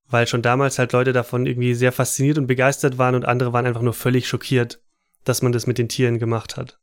Weil 0.06 0.26
schon 0.26 0.42
damals 0.42 0.78
halt 0.78 0.92
Leute 0.92 1.14
davon 1.14 1.46
irgendwie 1.46 1.72
sehr 1.72 1.92
fasziniert 1.92 2.36
und 2.36 2.46
begeistert 2.46 2.98
waren 2.98 3.14
und 3.14 3.24
andere 3.24 3.54
waren 3.54 3.64
einfach 3.64 3.80
nur 3.80 3.94
völlig 3.94 4.28
schockiert, 4.28 4.82
dass 5.24 5.40
man 5.40 5.52
das 5.52 5.66
mit 5.66 5.78
den 5.78 5.88
Tieren 5.88 6.18
gemacht 6.18 6.58
hat. 6.58 6.78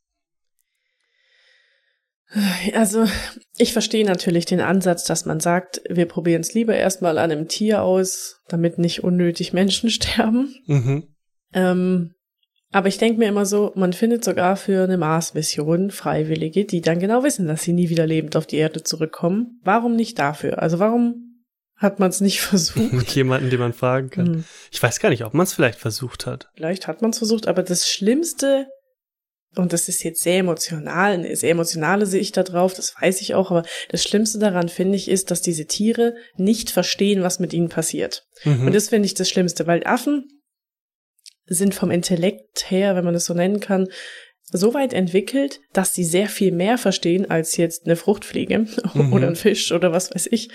Also, 2.73 3.07
ich 3.57 3.73
verstehe 3.73 4.05
natürlich 4.05 4.45
den 4.45 4.61
Ansatz, 4.61 5.03
dass 5.03 5.25
man 5.25 5.39
sagt, 5.39 5.81
wir 5.89 6.05
probieren 6.05 6.41
es 6.41 6.53
lieber 6.53 6.75
erstmal 6.75 7.17
an 7.17 7.31
einem 7.31 7.47
Tier 7.47 7.81
aus, 7.81 8.41
damit 8.47 8.77
nicht 8.77 9.03
unnötig 9.03 9.53
Menschen 9.53 9.89
sterben. 9.89 10.55
Mhm. 10.67 11.07
Ähm, 11.53 12.13
aber 12.71 12.87
ich 12.87 12.99
denke 12.99 13.17
mir 13.17 13.27
immer 13.27 13.45
so, 13.45 13.71
man 13.75 13.93
findet 13.93 14.23
sogar 14.23 14.55
für 14.55 14.83
eine 14.83 14.97
Mars-Mission 14.97 15.89
Freiwillige, 15.89 16.65
die 16.65 16.81
dann 16.81 16.99
genau 16.99 17.23
wissen, 17.23 17.47
dass 17.47 17.63
sie 17.63 17.73
nie 17.73 17.89
wieder 17.89 18.05
lebend 18.05 18.35
auf 18.35 18.45
die 18.45 18.57
Erde 18.57 18.83
zurückkommen. 18.83 19.59
Warum 19.63 19.95
nicht 19.95 20.19
dafür? 20.19 20.61
Also 20.61 20.77
warum 20.77 21.45
hat 21.75 21.99
man 21.99 22.09
es 22.09 22.21
nicht 22.21 22.41
versucht? 22.41 22.93
Mit 22.93 23.09
jemandem, 23.15 23.49
den 23.49 23.59
man 23.59 23.73
fragen 23.73 24.11
kann. 24.11 24.27
Hm. 24.27 24.43
Ich 24.71 24.81
weiß 24.81 24.99
gar 24.99 25.09
nicht, 25.09 25.25
ob 25.25 25.33
man 25.33 25.45
es 25.45 25.53
vielleicht 25.53 25.79
versucht 25.79 26.27
hat. 26.27 26.49
Vielleicht 26.53 26.87
hat 26.87 27.01
man 27.01 27.09
es 27.09 27.17
versucht, 27.17 27.47
aber 27.47 27.63
das 27.63 27.89
Schlimmste, 27.89 28.67
und 29.55 29.73
das 29.73 29.89
ist 29.89 30.03
jetzt 30.03 30.21
sehr 30.21 30.37
emotional, 30.37 31.13
eine 31.13 31.35
sehr 31.35 31.51
emotionale 31.51 32.05
Sicht 32.05 32.37
da 32.37 32.43
drauf, 32.43 32.73
das 32.73 32.93
weiß 32.99 33.21
ich 33.21 33.33
auch, 33.33 33.49
aber 33.51 33.63
das 33.89 34.03
Schlimmste 34.03 34.37
daran, 34.37 34.69
finde 34.69 34.95
ich, 34.95 35.09
ist, 35.09 35.31
dass 35.31 35.41
diese 35.41 35.65
Tiere 35.65 36.15
nicht 36.35 36.69
verstehen, 36.69 37.23
was 37.23 37.39
mit 37.39 37.53
ihnen 37.53 37.69
passiert. 37.69 38.23
Mhm. 38.43 38.67
Und 38.67 38.75
das 38.75 38.89
finde 38.89 39.07
ich 39.07 39.15
das 39.15 39.29
Schlimmste, 39.29 39.65
weil 39.65 39.83
Affen 39.85 40.27
sind 41.47 41.73
vom 41.73 41.89
Intellekt 41.89 42.69
her, 42.69 42.95
wenn 42.95 43.05
man 43.05 43.15
das 43.15 43.25
so 43.25 43.33
nennen 43.33 43.59
kann, 43.59 43.87
so 44.51 44.73
weit 44.73 44.93
entwickelt, 44.93 45.61
dass 45.73 45.93
sie 45.93 46.03
sehr 46.03 46.27
viel 46.27 46.51
mehr 46.51 46.77
verstehen 46.77 47.29
als 47.29 47.57
jetzt 47.57 47.85
eine 47.85 47.95
Fruchtfliege 47.95 48.59
mhm. 48.93 49.13
oder 49.13 49.27
ein 49.27 49.35
Fisch 49.35 49.71
oder 49.71 49.91
was 49.91 50.13
weiß 50.13 50.27
ich. 50.31 50.49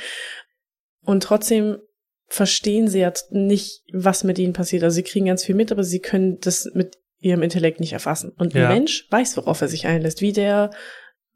Und 1.05 1.23
trotzdem 1.23 1.79
verstehen 2.27 2.89
sie 2.89 3.01
ja 3.01 3.13
nicht, 3.31 3.83
was 3.93 4.25
mit 4.25 4.39
ihnen 4.39 4.53
passiert. 4.53 4.83
Also 4.83 4.95
sie 4.97 5.03
kriegen 5.03 5.27
ganz 5.27 5.45
viel 5.45 5.55
mit, 5.55 5.71
aber 5.71 5.85
sie 5.85 6.01
können 6.01 6.39
das 6.41 6.71
mit 6.75 6.97
ihrem 7.25 7.43
Intellekt 7.43 7.81
nicht 7.81 7.93
erfassen. 7.93 8.33
Und 8.37 8.55
ja. 8.55 8.69
ein 8.69 8.75
Mensch 8.75 9.07
weiß, 9.11 9.37
worauf 9.37 9.61
er 9.61 9.69
sich 9.69 9.87
einlässt, 9.87 10.21
wie 10.21 10.33
der 10.33 10.71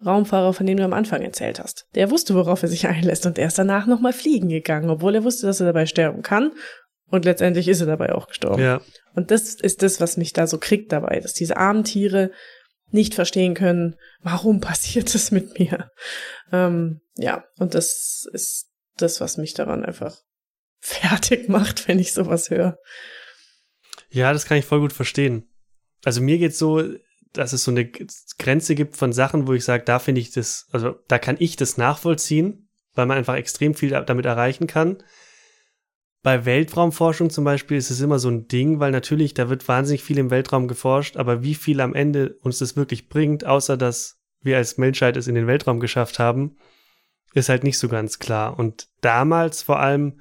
Raumfahrer, 0.05 0.53
von 0.53 0.66
dem 0.66 0.77
du 0.77 0.85
am 0.85 0.92
Anfang 0.92 1.22
erzählt 1.22 1.59
hast. 1.59 1.87
Der 1.94 2.11
wusste, 2.11 2.35
worauf 2.35 2.62
er 2.62 2.68
sich 2.68 2.87
einlässt 2.88 3.27
und 3.27 3.38
er 3.38 3.48
ist 3.48 3.59
danach 3.59 3.87
nochmal 3.87 4.12
fliegen 4.12 4.48
gegangen, 4.48 4.90
obwohl 4.90 5.14
er 5.14 5.24
wusste, 5.24 5.46
dass 5.46 5.61
er 5.61 5.66
dabei 5.66 5.87
sterben 5.87 6.22
kann. 6.22 6.53
Und 7.11 7.24
letztendlich 7.24 7.68
ist 7.68 7.81
er 7.81 7.87
dabei 7.87 8.14
auch 8.14 8.29
gestorben. 8.29 8.62
Ja. 8.62 8.83
Und 9.14 9.31
das 9.31 9.55
ist 9.55 9.83
das, 9.83 9.98
was 10.01 10.18
mich 10.18 10.35
da 10.35 10.46
so 10.46 10.59
kriegt 10.59 10.92
dabei, 10.92 11.20
dass 11.20 11.33
diese 11.33 11.57
armen 11.57 11.85
Tiere 11.85 12.31
nicht 12.90 13.14
verstehen 13.14 13.55
können, 13.55 13.96
warum 14.20 14.61
passiert 14.61 15.14
das 15.14 15.31
mit 15.31 15.59
mir. 15.59 15.90
Ähm, 16.53 17.01
ja, 17.16 17.44
und 17.59 17.74
das 17.74 18.27
ist 18.33 18.66
das, 18.98 19.20
was 19.20 19.38
mich 19.38 19.55
daran 19.55 19.85
einfach 19.85 20.18
fertig 20.81 21.48
macht, 21.48 21.88
wenn 21.88 21.98
ich 21.98 22.12
sowas 22.12 22.51
höre. 22.51 22.79
Ja, 24.11 24.33
das 24.33 24.46
kann 24.46 24.59
ich 24.59 24.64
voll 24.64 24.81
gut 24.81 24.92
verstehen. 24.92 25.48
Also 26.05 26.21
mir 26.21 26.39
geht's 26.39 26.59
so, 26.59 26.83
dass 27.33 27.53
es 27.53 27.65
so 27.65 27.71
eine 27.71 27.91
Grenze 28.39 28.75
gibt 28.75 28.97
von 28.97 29.13
Sachen, 29.13 29.47
wo 29.47 29.53
ich 29.53 29.65
sage, 29.65 29.85
da 29.85 29.99
finde 29.99 30.21
ich 30.21 30.31
das, 30.31 30.67
also 30.73 30.97
da 31.09 31.19
kann 31.19 31.37
ich 31.39 31.57
das 31.57 31.77
nachvollziehen, 31.77 32.69
weil 32.95 33.07
man 33.07 33.19
einfach 33.19 33.35
extrem 33.35 33.75
viel 33.75 33.91
damit 33.91 34.27
erreichen 34.27 34.67
kann 34.67 34.99
bei 36.23 36.45
Weltraumforschung 36.45 37.31
zum 37.31 37.45
Beispiel 37.45 37.77
ist 37.77 37.91
es 37.91 38.01
immer 38.01 38.19
so 38.19 38.29
ein 38.29 38.49
Ding, 38.49 38.81
weil 38.81 38.91
natürlich, 38.91 39.35
da 39.35 39.49
wird 39.49 39.67
wahnsinnig 39.69 40.03
viel 40.03 40.19
im 40.19 40.31
Weltraum 40.31 40.69
geforscht, 40.69 41.17
aber 41.17 41.43
wie 41.43 41.55
viel 41.55 41.81
am 41.81 41.95
Ende 41.95 42.37
uns 42.43 42.59
das 42.59 42.77
wirklich 42.77 43.09
bringt, 43.09 43.45
außer 43.45 43.77
dass 43.77 44.21
wir 44.41 44.57
als 44.57 44.79
Menschheit 44.79 45.17
es 45.17 45.29
in 45.29 45.35
den 45.35 45.47
Weltraum 45.47 45.81
geschafft 45.81 46.19
haben, 46.19 46.57
ist 47.35 47.49
halt 47.49 47.65
nicht 47.65 47.79
so 47.79 47.89
ganz 47.89 48.19
klar. 48.19 48.59
Und 48.59 48.89
damals 49.01 49.63
vor 49.63 49.79
allem, 49.79 50.21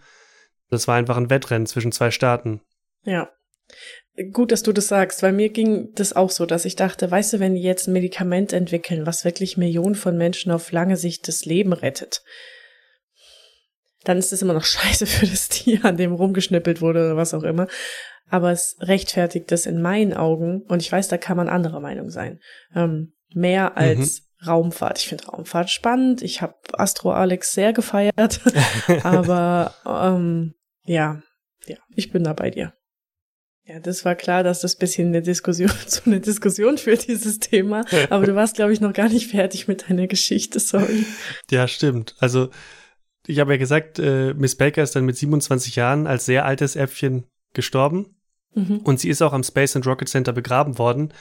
das 0.69 0.87
war 0.87 0.95
einfach 0.95 1.17
ein 1.17 1.29
Wettrennen 1.29 1.65
zwischen 1.65 1.91
zwei 1.91 2.11
Staaten. 2.11 2.61
Ja. 3.03 3.29
Gut, 4.31 4.51
dass 4.51 4.63
du 4.63 4.73
das 4.73 4.87
sagst, 4.87 5.21
weil 5.21 5.31
mir 5.31 5.49
ging 5.49 5.93
das 5.93 6.15
auch 6.15 6.31
so, 6.31 6.47
dass 6.47 6.65
ich 6.65 6.75
dachte, 6.75 7.09
weißt 7.09 7.33
du, 7.33 7.39
wenn 7.39 7.53
die 7.53 7.61
jetzt 7.61 7.87
ein 7.87 7.93
Medikament 7.93 8.51
entwickeln, 8.51 9.05
was 9.05 9.25
wirklich 9.25 9.57
Millionen 9.57 9.93
von 9.93 10.17
Menschen 10.17 10.51
auf 10.51 10.71
lange 10.71 10.97
Sicht 10.97 11.27
das 11.27 11.45
Leben 11.45 11.71
rettet, 11.71 12.23
dann 14.05 14.17
ist 14.17 14.33
es 14.33 14.41
immer 14.41 14.53
noch 14.53 14.63
scheiße 14.65 15.05
für 15.05 15.27
das 15.27 15.49
Tier, 15.49 15.85
an 15.85 15.97
dem 15.97 16.13
rumgeschnippelt 16.13 16.81
wurde 16.81 17.05
oder 17.05 17.17
was 17.17 17.35
auch 17.35 17.43
immer. 17.43 17.67
Aber 18.27 18.51
es 18.51 18.75
rechtfertigt 18.79 19.51
das 19.51 19.67
in 19.67 19.81
meinen 19.81 20.13
Augen, 20.13 20.63
und 20.63 20.81
ich 20.81 20.91
weiß, 20.91 21.09
da 21.09 21.17
kann 21.17 21.37
man 21.37 21.47
anderer 21.47 21.79
Meinung 21.79 22.09
sein, 22.09 22.39
ähm, 22.75 23.13
mehr 23.33 23.77
als 23.77 24.21
mhm. 24.21 24.47
Raumfahrt. 24.47 24.97
Ich 24.97 25.09
finde 25.09 25.25
Raumfahrt 25.27 25.69
spannend. 25.69 26.23
Ich 26.23 26.41
habe 26.41 26.55
Astro 26.73 27.11
Alex 27.11 27.53
sehr 27.53 27.71
gefeiert, 27.71 28.41
aber 29.03 29.75
ähm, 29.85 30.55
ja, 30.85 31.21
ja, 31.67 31.77
ich 31.95 32.11
bin 32.11 32.23
da 32.23 32.33
bei 32.33 32.49
dir. 32.49 32.73
Ja, 33.67 33.81
das 33.81 34.05
war 34.05 34.15
klar, 34.15 34.43
dass 34.43 34.61
das 34.61 34.77
bisschen 34.77 35.09
eine 35.09 35.21
Diskussion 35.21 35.69
zu 35.87 36.05
einer 36.05 36.19
Diskussion 36.19 36.77
führt, 36.77 37.07
dieses 37.07 37.39
Thema. 37.39 37.83
Aber 38.09 38.25
du 38.25 38.33
warst, 38.33 38.55
glaube 38.55 38.71
ich, 38.71 38.79
noch 38.79 38.93
gar 38.93 39.09
nicht 39.09 39.29
fertig 39.29 39.67
mit 39.67 39.89
deiner 39.89 40.07
Geschichte, 40.07 40.59
sorry. 40.59 41.05
Ja, 41.51 41.67
stimmt. 41.67 42.15
Also, 42.19 42.49
ich 43.25 43.39
habe 43.39 43.51
ja 43.51 43.57
gesagt, 43.57 43.99
äh, 43.99 44.33
Miss 44.33 44.55
Baker 44.55 44.83
ist 44.83 44.95
dann 44.95 45.05
mit 45.05 45.17
27 45.17 45.75
Jahren 45.75 46.07
als 46.07 46.25
sehr 46.25 46.45
altes 46.45 46.77
Äffchen 46.77 47.25
gestorben. 47.53 48.15
Mhm. 48.53 48.77
Und 48.77 49.01
sie 49.01 49.09
ist 49.09 49.21
auch 49.21 49.33
am 49.33 49.43
Space 49.43 49.75
and 49.75 49.85
Rocket 49.85 50.07
Center 50.07 50.31
begraben 50.31 50.77
worden, 50.77 51.13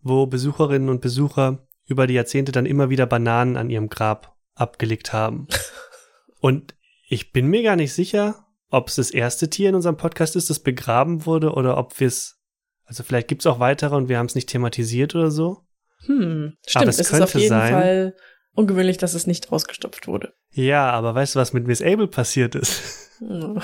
wo 0.00 0.26
Besucherinnen 0.26 0.88
und 0.88 1.00
Besucher 1.00 1.68
über 1.86 2.08
die 2.08 2.14
Jahrzehnte 2.14 2.50
dann 2.50 2.66
immer 2.66 2.90
wieder 2.90 3.06
Bananen 3.06 3.56
an 3.56 3.70
ihrem 3.70 3.88
Grab 3.88 4.36
abgelegt 4.54 5.12
haben. 5.12 5.46
und 6.40 6.74
ich 7.08 7.30
bin 7.30 7.46
mir 7.46 7.62
gar 7.62 7.76
nicht 7.76 7.92
sicher, 7.92 8.44
ob 8.72 8.88
es 8.88 8.96
das 8.96 9.10
erste 9.10 9.50
Tier 9.50 9.68
in 9.68 9.74
unserem 9.74 9.98
Podcast 9.98 10.34
ist, 10.34 10.48
das 10.50 10.58
begraben 10.58 11.26
wurde 11.26 11.52
oder 11.52 11.76
ob 11.76 12.00
wir 12.00 12.06
es, 12.06 12.40
also 12.84 13.02
vielleicht 13.02 13.28
gibt 13.28 13.42
es 13.42 13.46
auch 13.46 13.60
weitere 13.60 13.94
und 13.94 14.08
wir 14.08 14.18
haben 14.18 14.26
es 14.26 14.34
nicht 14.34 14.48
thematisiert 14.48 15.14
oder 15.14 15.30
so. 15.30 15.66
Hm, 16.06 16.56
stimmt, 16.66 16.82
aber 16.82 16.88
es, 16.88 16.98
es 16.98 17.10
ist 17.10 17.20
auf 17.20 17.34
jeden 17.34 17.50
sein, 17.50 17.72
Fall 17.72 18.16
ungewöhnlich, 18.54 18.96
dass 18.96 19.12
es 19.12 19.26
nicht 19.26 19.52
ausgestopft 19.52 20.08
wurde. 20.08 20.32
Ja, 20.52 20.90
aber 20.90 21.14
weißt 21.14 21.34
du, 21.34 21.38
was 21.38 21.52
mit 21.52 21.66
Miss 21.66 21.82
Abel 21.82 22.08
passiert 22.08 22.54
ist? 22.54 23.10
Oh. 23.20 23.60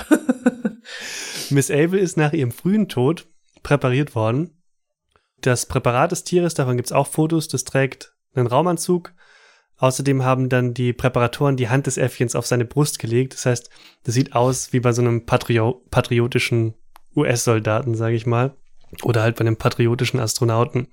Miss 1.49 1.71
Abel 1.71 1.99
ist 1.99 2.15
nach 2.15 2.31
ihrem 2.31 2.51
frühen 2.51 2.87
Tod 2.87 3.27
präpariert 3.63 4.13
worden. 4.13 4.61
Das 5.41 5.65
Präparat 5.65 6.11
des 6.11 6.23
Tieres, 6.23 6.53
davon 6.53 6.77
gibt 6.77 6.89
es 6.89 6.93
auch 6.93 7.07
Fotos, 7.07 7.47
das 7.47 7.63
trägt 7.63 8.13
einen 8.35 8.47
Raumanzug, 8.47 9.13
Außerdem 9.79 10.23
haben 10.23 10.49
dann 10.49 10.73
die 10.73 10.91
Präparatoren 10.91 11.55
die 11.55 11.69
Hand 11.69 11.87
des 11.87 11.97
Äffchens 11.97 12.35
auf 12.35 12.45
seine 12.45 12.65
Brust 12.65 12.99
gelegt. 12.99 13.33
Das 13.33 13.45
heißt, 13.45 13.69
das 14.03 14.13
sieht 14.13 14.33
aus 14.35 14.73
wie 14.73 14.81
bei 14.81 14.91
so 14.91 15.01
einem 15.01 15.25
Patrio 15.25 15.81
patriotischen 15.89 16.73
US-Soldaten, 17.15 17.95
sage 17.95 18.15
ich 18.15 18.25
mal. 18.25 18.55
Oder 19.03 19.21
halt 19.21 19.37
bei 19.37 19.41
einem 19.41 19.55
patriotischen 19.55 20.19
Astronauten. 20.19 20.89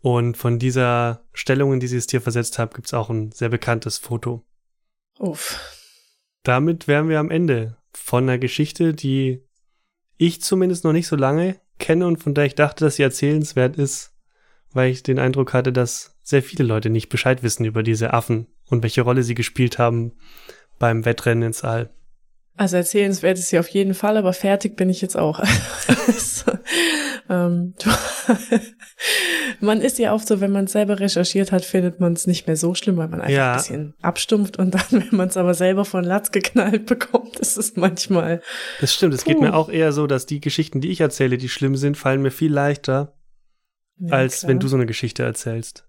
Und 0.00 0.36
von 0.36 0.60
dieser 0.60 1.24
Stellung, 1.32 1.72
in 1.72 1.80
die 1.80 1.88
sie 1.88 1.96
das 1.96 2.06
Tier 2.06 2.20
versetzt 2.20 2.58
haben, 2.60 2.72
gibt 2.72 2.86
es 2.86 2.94
auch 2.94 3.10
ein 3.10 3.32
sehr 3.32 3.48
bekanntes 3.48 3.98
Foto. 3.98 4.44
Uff. 5.18 5.58
Damit 6.44 6.86
wären 6.86 7.08
wir 7.08 7.18
am 7.18 7.32
Ende 7.32 7.78
von 7.92 8.22
einer 8.22 8.38
Geschichte, 8.38 8.94
die 8.94 9.42
ich 10.18 10.40
zumindest 10.40 10.84
noch 10.84 10.92
nicht 10.92 11.08
so 11.08 11.16
lange 11.16 11.60
kenne 11.78 12.06
und 12.06 12.22
von 12.22 12.34
der 12.34 12.44
ich 12.44 12.54
dachte, 12.54 12.84
dass 12.84 12.96
sie 12.96 13.02
erzählenswert 13.02 13.76
ist, 13.76 14.12
weil 14.72 14.90
ich 14.90 15.02
den 15.02 15.18
Eindruck 15.18 15.52
hatte, 15.52 15.72
dass 15.72 16.17
sehr 16.28 16.42
viele 16.42 16.64
Leute 16.64 16.90
nicht 16.90 17.08
Bescheid 17.08 17.42
wissen 17.42 17.64
über 17.64 17.82
diese 17.82 18.12
Affen 18.12 18.48
und 18.66 18.82
welche 18.82 19.00
Rolle 19.00 19.22
sie 19.22 19.34
gespielt 19.34 19.78
haben 19.78 20.12
beim 20.78 21.06
Wettrennen 21.06 21.42
ins 21.42 21.64
All. 21.64 21.88
Also 22.54 22.76
erzählenswert 22.76 23.38
ist 23.38 23.48
sie 23.48 23.58
auf 23.58 23.68
jeden 23.68 23.94
Fall, 23.94 24.18
aber 24.18 24.34
fertig 24.34 24.76
bin 24.76 24.90
ich 24.90 25.00
jetzt 25.00 25.16
auch. 25.16 25.40
ähm, 27.30 27.72
man 29.60 29.80
ist 29.80 29.98
ja 29.98 30.12
oft 30.12 30.28
so, 30.28 30.42
wenn 30.42 30.50
man 30.50 30.66
es 30.66 30.72
selber 30.72 31.00
recherchiert 31.00 31.50
hat, 31.50 31.64
findet 31.64 31.98
man 31.98 32.12
es 32.12 32.26
nicht 32.26 32.46
mehr 32.46 32.56
so 32.56 32.74
schlimm, 32.74 32.98
weil 32.98 33.08
man 33.08 33.22
einfach 33.22 33.34
ja. 33.34 33.52
ein 33.52 33.56
bisschen 33.56 33.94
abstumpft 34.02 34.58
und 34.58 34.74
dann, 34.74 34.82
wenn 34.90 35.16
man 35.16 35.28
es 35.28 35.38
aber 35.38 35.54
selber 35.54 35.86
von 35.86 36.04
Latz 36.04 36.30
geknallt 36.30 36.84
bekommt, 36.84 37.38
ist 37.38 37.56
es 37.56 37.76
manchmal. 37.76 38.42
Das 38.82 38.92
stimmt, 38.92 39.14
es 39.14 39.24
geht 39.24 39.40
mir 39.40 39.54
auch 39.54 39.70
eher 39.70 39.92
so, 39.92 40.06
dass 40.06 40.26
die 40.26 40.42
Geschichten, 40.42 40.82
die 40.82 40.90
ich 40.90 41.00
erzähle, 41.00 41.38
die 41.38 41.48
schlimm 41.48 41.76
sind, 41.76 41.96
fallen 41.96 42.20
mir 42.20 42.32
viel 42.32 42.52
leichter, 42.52 43.14
ja, 43.96 44.12
als 44.12 44.40
klar. 44.40 44.50
wenn 44.50 44.58
du 44.58 44.68
so 44.68 44.76
eine 44.76 44.84
Geschichte 44.84 45.22
erzählst. 45.22 45.87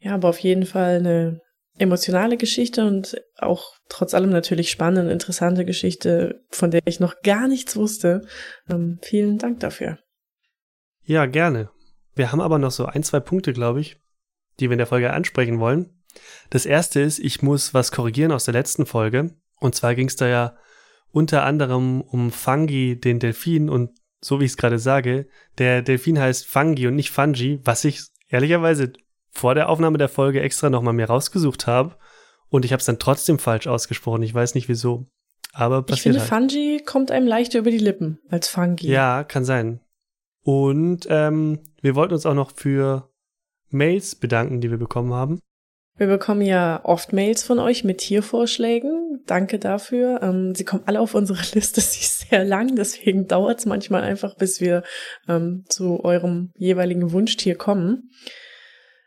Ja, 0.00 0.14
aber 0.14 0.28
auf 0.28 0.38
jeden 0.38 0.66
Fall 0.66 0.96
eine 0.96 1.40
emotionale 1.78 2.36
Geschichte 2.36 2.84
und 2.86 3.20
auch 3.38 3.74
trotz 3.88 4.14
allem 4.14 4.30
natürlich 4.30 4.70
spannende, 4.70 5.12
interessante 5.12 5.64
Geschichte, 5.64 6.42
von 6.50 6.70
der 6.70 6.80
ich 6.84 7.00
noch 7.00 7.22
gar 7.22 7.48
nichts 7.48 7.76
wusste. 7.76 8.26
Ähm, 8.68 8.98
vielen 9.02 9.38
Dank 9.38 9.60
dafür. 9.60 9.98
Ja, 11.04 11.26
gerne. 11.26 11.70
Wir 12.14 12.32
haben 12.32 12.40
aber 12.40 12.58
noch 12.58 12.70
so 12.70 12.86
ein, 12.86 13.02
zwei 13.02 13.20
Punkte, 13.20 13.52
glaube 13.52 13.80
ich, 13.80 13.98
die 14.58 14.68
wir 14.68 14.72
in 14.72 14.78
der 14.78 14.86
Folge 14.86 15.12
ansprechen 15.12 15.58
wollen. 15.58 16.02
Das 16.50 16.66
erste 16.66 17.00
ist, 17.00 17.18
ich 17.18 17.42
muss 17.42 17.72
was 17.72 17.92
korrigieren 17.92 18.32
aus 18.32 18.44
der 18.44 18.54
letzten 18.54 18.84
Folge. 18.84 19.36
Und 19.56 19.74
zwar 19.74 19.94
ging 19.94 20.08
es 20.08 20.16
da 20.16 20.26
ja 20.26 20.56
unter 21.12 21.44
anderem 21.44 22.00
um 22.00 22.30
Fungi, 22.30 22.98
den 22.98 23.18
Delfin 23.18 23.68
und 23.68 23.90
so 24.20 24.38
wie 24.38 24.44
ich 24.44 24.52
es 24.52 24.56
gerade 24.56 24.78
sage, 24.78 25.28
der 25.58 25.82
Delfin 25.82 26.18
heißt 26.18 26.46
Fungi 26.46 26.86
und 26.86 26.94
nicht 26.94 27.10
Fungi, 27.10 27.60
was 27.64 27.84
ich 27.84 28.02
ehrlicherweise 28.28 28.92
vor 29.30 29.54
der 29.54 29.68
Aufnahme 29.68 29.98
der 29.98 30.08
Folge 30.08 30.40
extra 30.40 30.70
nochmal 30.70 30.94
mehr 30.94 31.08
rausgesucht 31.08 31.66
habe 31.66 31.96
und 32.48 32.64
ich 32.64 32.72
habe 32.72 32.80
es 32.80 32.86
dann 32.86 32.98
trotzdem 32.98 33.38
falsch 33.38 33.66
ausgesprochen. 33.66 34.22
Ich 34.22 34.34
weiß 34.34 34.54
nicht 34.54 34.68
wieso. 34.68 35.06
Aber 35.52 35.82
passiert 35.82 35.96
Ich 35.96 36.02
finde, 36.02 36.20
halt. 36.20 36.52
Fungi 36.52 36.82
kommt 36.84 37.10
einem 37.10 37.26
leichter 37.26 37.58
über 37.58 37.70
die 37.70 37.78
Lippen 37.78 38.20
als 38.28 38.48
Fungi. 38.48 38.88
Ja, 38.88 39.24
kann 39.24 39.44
sein. 39.44 39.80
Und 40.42 41.06
ähm, 41.08 41.60
wir 41.80 41.94
wollten 41.94 42.14
uns 42.14 42.26
auch 42.26 42.34
noch 42.34 42.52
für 42.54 43.10
Mails 43.68 44.14
bedanken, 44.14 44.60
die 44.60 44.70
wir 44.70 44.78
bekommen 44.78 45.12
haben. 45.12 45.40
Wir 45.96 46.06
bekommen 46.06 46.40
ja 46.40 46.80
oft 46.84 47.12
Mails 47.12 47.42
von 47.42 47.58
euch 47.58 47.84
mit 47.84 47.98
Tiervorschlägen. 47.98 49.22
Danke 49.26 49.58
dafür. 49.58 50.20
Ähm, 50.22 50.54
sie 50.54 50.64
kommen 50.64 50.84
alle 50.86 51.00
auf 51.00 51.14
unsere 51.14 51.38
Liste. 51.54 51.80
Sie 51.80 52.00
ist 52.00 52.30
sehr 52.30 52.44
lang, 52.44 52.74
deswegen 52.74 53.26
dauert 53.26 53.58
es 53.58 53.66
manchmal 53.66 54.02
einfach, 54.02 54.34
bis 54.36 54.60
wir 54.60 54.82
ähm, 55.28 55.64
zu 55.68 56.02
eurem 56.02 56.52
jeweiligen 56.56 57.12
Wunschtier 57.12 57.54
kommen. 57.54 58.10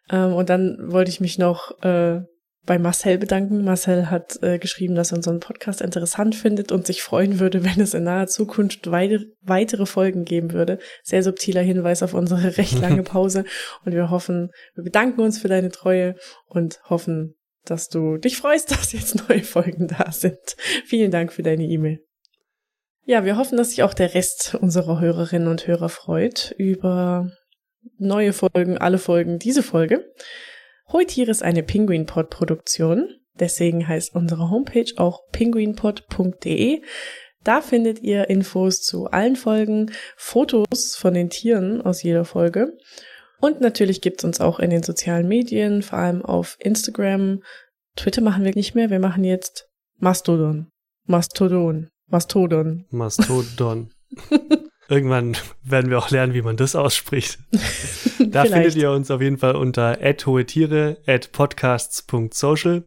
Ähm, 0.09 0.33
und 0.33 0.49
dann 0.49 0.77
wollte 0.91 1.09
ich 1.09 1.19
mich 1.19 1.37
noch 1.37 1.81
äh, 1.83 2.21
bei 2.65 2.79
Marcel 2.79 3.17
bedanken. 3.17 3.63
Marcel 3.63 4.09
hat 4.09 4.41
äh, 4.41 4.57
geschrieben, 4.57 4.95
dass 4.95 5.11
er 5.11 5.17
unseren 5.17 5.39
Podcast 5.39 5.81
interessant 5.81 6.35
findet 6.35 6.71
und 6.71 6.87
sich 6.87 7.01
freuen 7.03 7.39
würde, 7.39 7.63
wenn 7.65 7.81
es 7.81 7.93
in 7.93 8.03
naher 8.03 8.27
Zukunft 8.27 8.89
weite, 8.89 9.25
weitere 9.41 9.85
Folgen 9.85 10.25
geben 10.25 10.53
würde. 10.53 10.79
Sehr 11.03 11.23
subtiler 11.23 11.61
Hinweis 11.61 12.03
auf 12.03 12.13
unsere 12.13 12.57
recht 12.57 12.79
lange 12.79 13.03
Pause. 13.03 13.45
und 13.85 13.93
wir 13.93 14.09
hoffen, 14.09 14.51
wir 14.75 14.83
bedanken 14.83 15.21
uns 15.21 15.39
für 15.39 15.47
deine 15.49 15.71
Treue 15.71 16.15
und 16.45 16.79
hoffen, 16.89 17.35
dass 17.65 17.87
du 17.87 18.17
dich 18.17 18.37
freust, 18.37 18.71
dass 18.71 18.91
jetzt 18.91 19.27
neue 19.29 19.43
Folgen 19.43 19.87
da 19.87 20.11
sind. 20.11 20.55
Vielen 20.85 21.11
Dank 21.11 21.31
für 21.31 21.43
deine 21.43 21.63
E-Mail. 21.63 21.99
Ja, 23.05 23.25
wir 23.25 23.37
hoffen, 23.37 23.57
dass 23.57 23.71
sich 23.71 23.83
auch 23.83 23.93
der 23.93 24.13
Rest 24.13 24.55
unserer 24.55 25.01
Hörerinnen 25.01 25.49
und 25.49 25.67
Hörer 25.67 25.89
freut 25.89 26.55
über 26.57 27.31
neue 27.98 28.34
Folgen, 28.34 28.78
alle 28.78 28.98
Folgen, 28.98 29.39
diese 29.39 29.63
Folge. 29.63 30.12
Heutier 30.91 31.28
ist 31.30 31.43
eine 31.43 31.63
Penguinpod-Produktion. 31.63 33.10
Deswegen 33.39 33.88
heißt 33.88 34.13
unsere 34.13 34.50
Homepage 34.50 34.91
auch 34.98 35.22
penguinpod.de. 35.32 36.82
Da 37.43 37.62
findet 37.62 38.00
ihr 38.00 38.30
Infos 38.30 38.82
zu 38.82 39.08
allen 39.08 39.36
Folgen, 39.36 39.91
Fotos 40.15 40.96
von 40.96 41.13
den 41.13 41.30
Tieren 41.30 41.82
aus 41.82 42.04
jeder 42.04 42.26
Folge. 42.26 42.78
Und 43.39 43.60
natürlich 43.60 44.02
gibt's 44.02 44.24
uns 44.24 44.39
auch 44.39 44.60
in 44.60 44.69
den 44.69 44.84
sozialen 44.84 45.28
Medien, 45.28 45.82
vor 45.82 46.00
allem 46.00 46.22
auf 46.22 46.56
Instagram. 46.60 47.41
Twitter 47.98 48.22
machen 48.22 48.46
wir 48.46 48.54
nicht 48.56 48.76
mehr, 48.76 48.89
wir 48.89 49.00
machen 49.00 49.24
jetzt 49.24 49.67
Mastodon. 49.98 50.69
Mastodon. 51.06 51.89
Mastodon. 52.08 52.86
Mastodon. 52.89 53.91
Irgendwann 54.89 55.38
werden 55.63 55.89
wir 55.89 55.98
auch 55.98 56.10
lernen, 56.10 56.34
wie 56.34 56.41
man 56.41 56.58
das 56.58 56.76
ausspricht. 56.76 57.39
da 58.19 58.46
findet 58.46 58.76
ihr 58.76 58.91
uns 58.91 59.12
auf 59.12 59.22
jeden 59.22 59.38
Fall 59.38 59.56
unter 59.56 59.98
@hohe 60.26 60.46
podcasts.social 61.32 62.84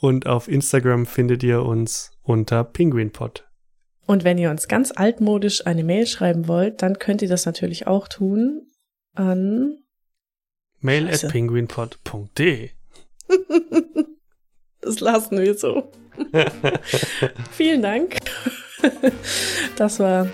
und 0.00 0.26
auf 0.26 0.48
Instagram 0.48 1.06
findet 1.06 1.42
ihr 1.42 1.62
uns 1.62 2.12
unter 2.22 2.64
penguinpod. 2.64 3.44
Und 4.06 4.24
wenn 4.24 4.38
ihr 4.38 4.50
uns 4.50 4.68
ganz 4.68 4.90
altmodisch 4.90 5.66
eine 5.66 5.84
Mail 5.84 6.06
schreiben 6.06 6.48
wollt, 6.48 6.80
dann 6.80 6.98
könnt 6.98 7.20
ihr 7.20 7.28
das 7.28 7.44
natürlich 7.44 7.86
auch 7.86 8.08
tun 8.08 8.62
an 9.14 9.78
mail 10.80 11.08
at 11.08 11.28
penguinpod.de. 11.28 12.70
das 14.80 15.00
lassen 15.00 15.38
wir 15.38 15.54
so. 15.54 15.92
Vielen 17.50 17.82
Dank. 17.82 18.16
Das 19.76 20.00
war 20.00 20.28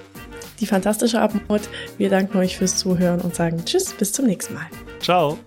die 0.61 0.67
fantastische 0.67 1.21
Abmord. 1.21 1.69
Wir 1.99 2.11
danken 2.11 2.39
euch 2.39 2.57
fürs 2.57 2.77
Zuhören 2.77 3.21
und 3.21 3.35
sagen 3.35 3.65
Tschüss, 3.65 3.93
bis 3.93 4.13
zum 4.13 4.27
nächsten 4.27 4.55
Mal. 4.55 4.67
Ciao. 5.01 5.39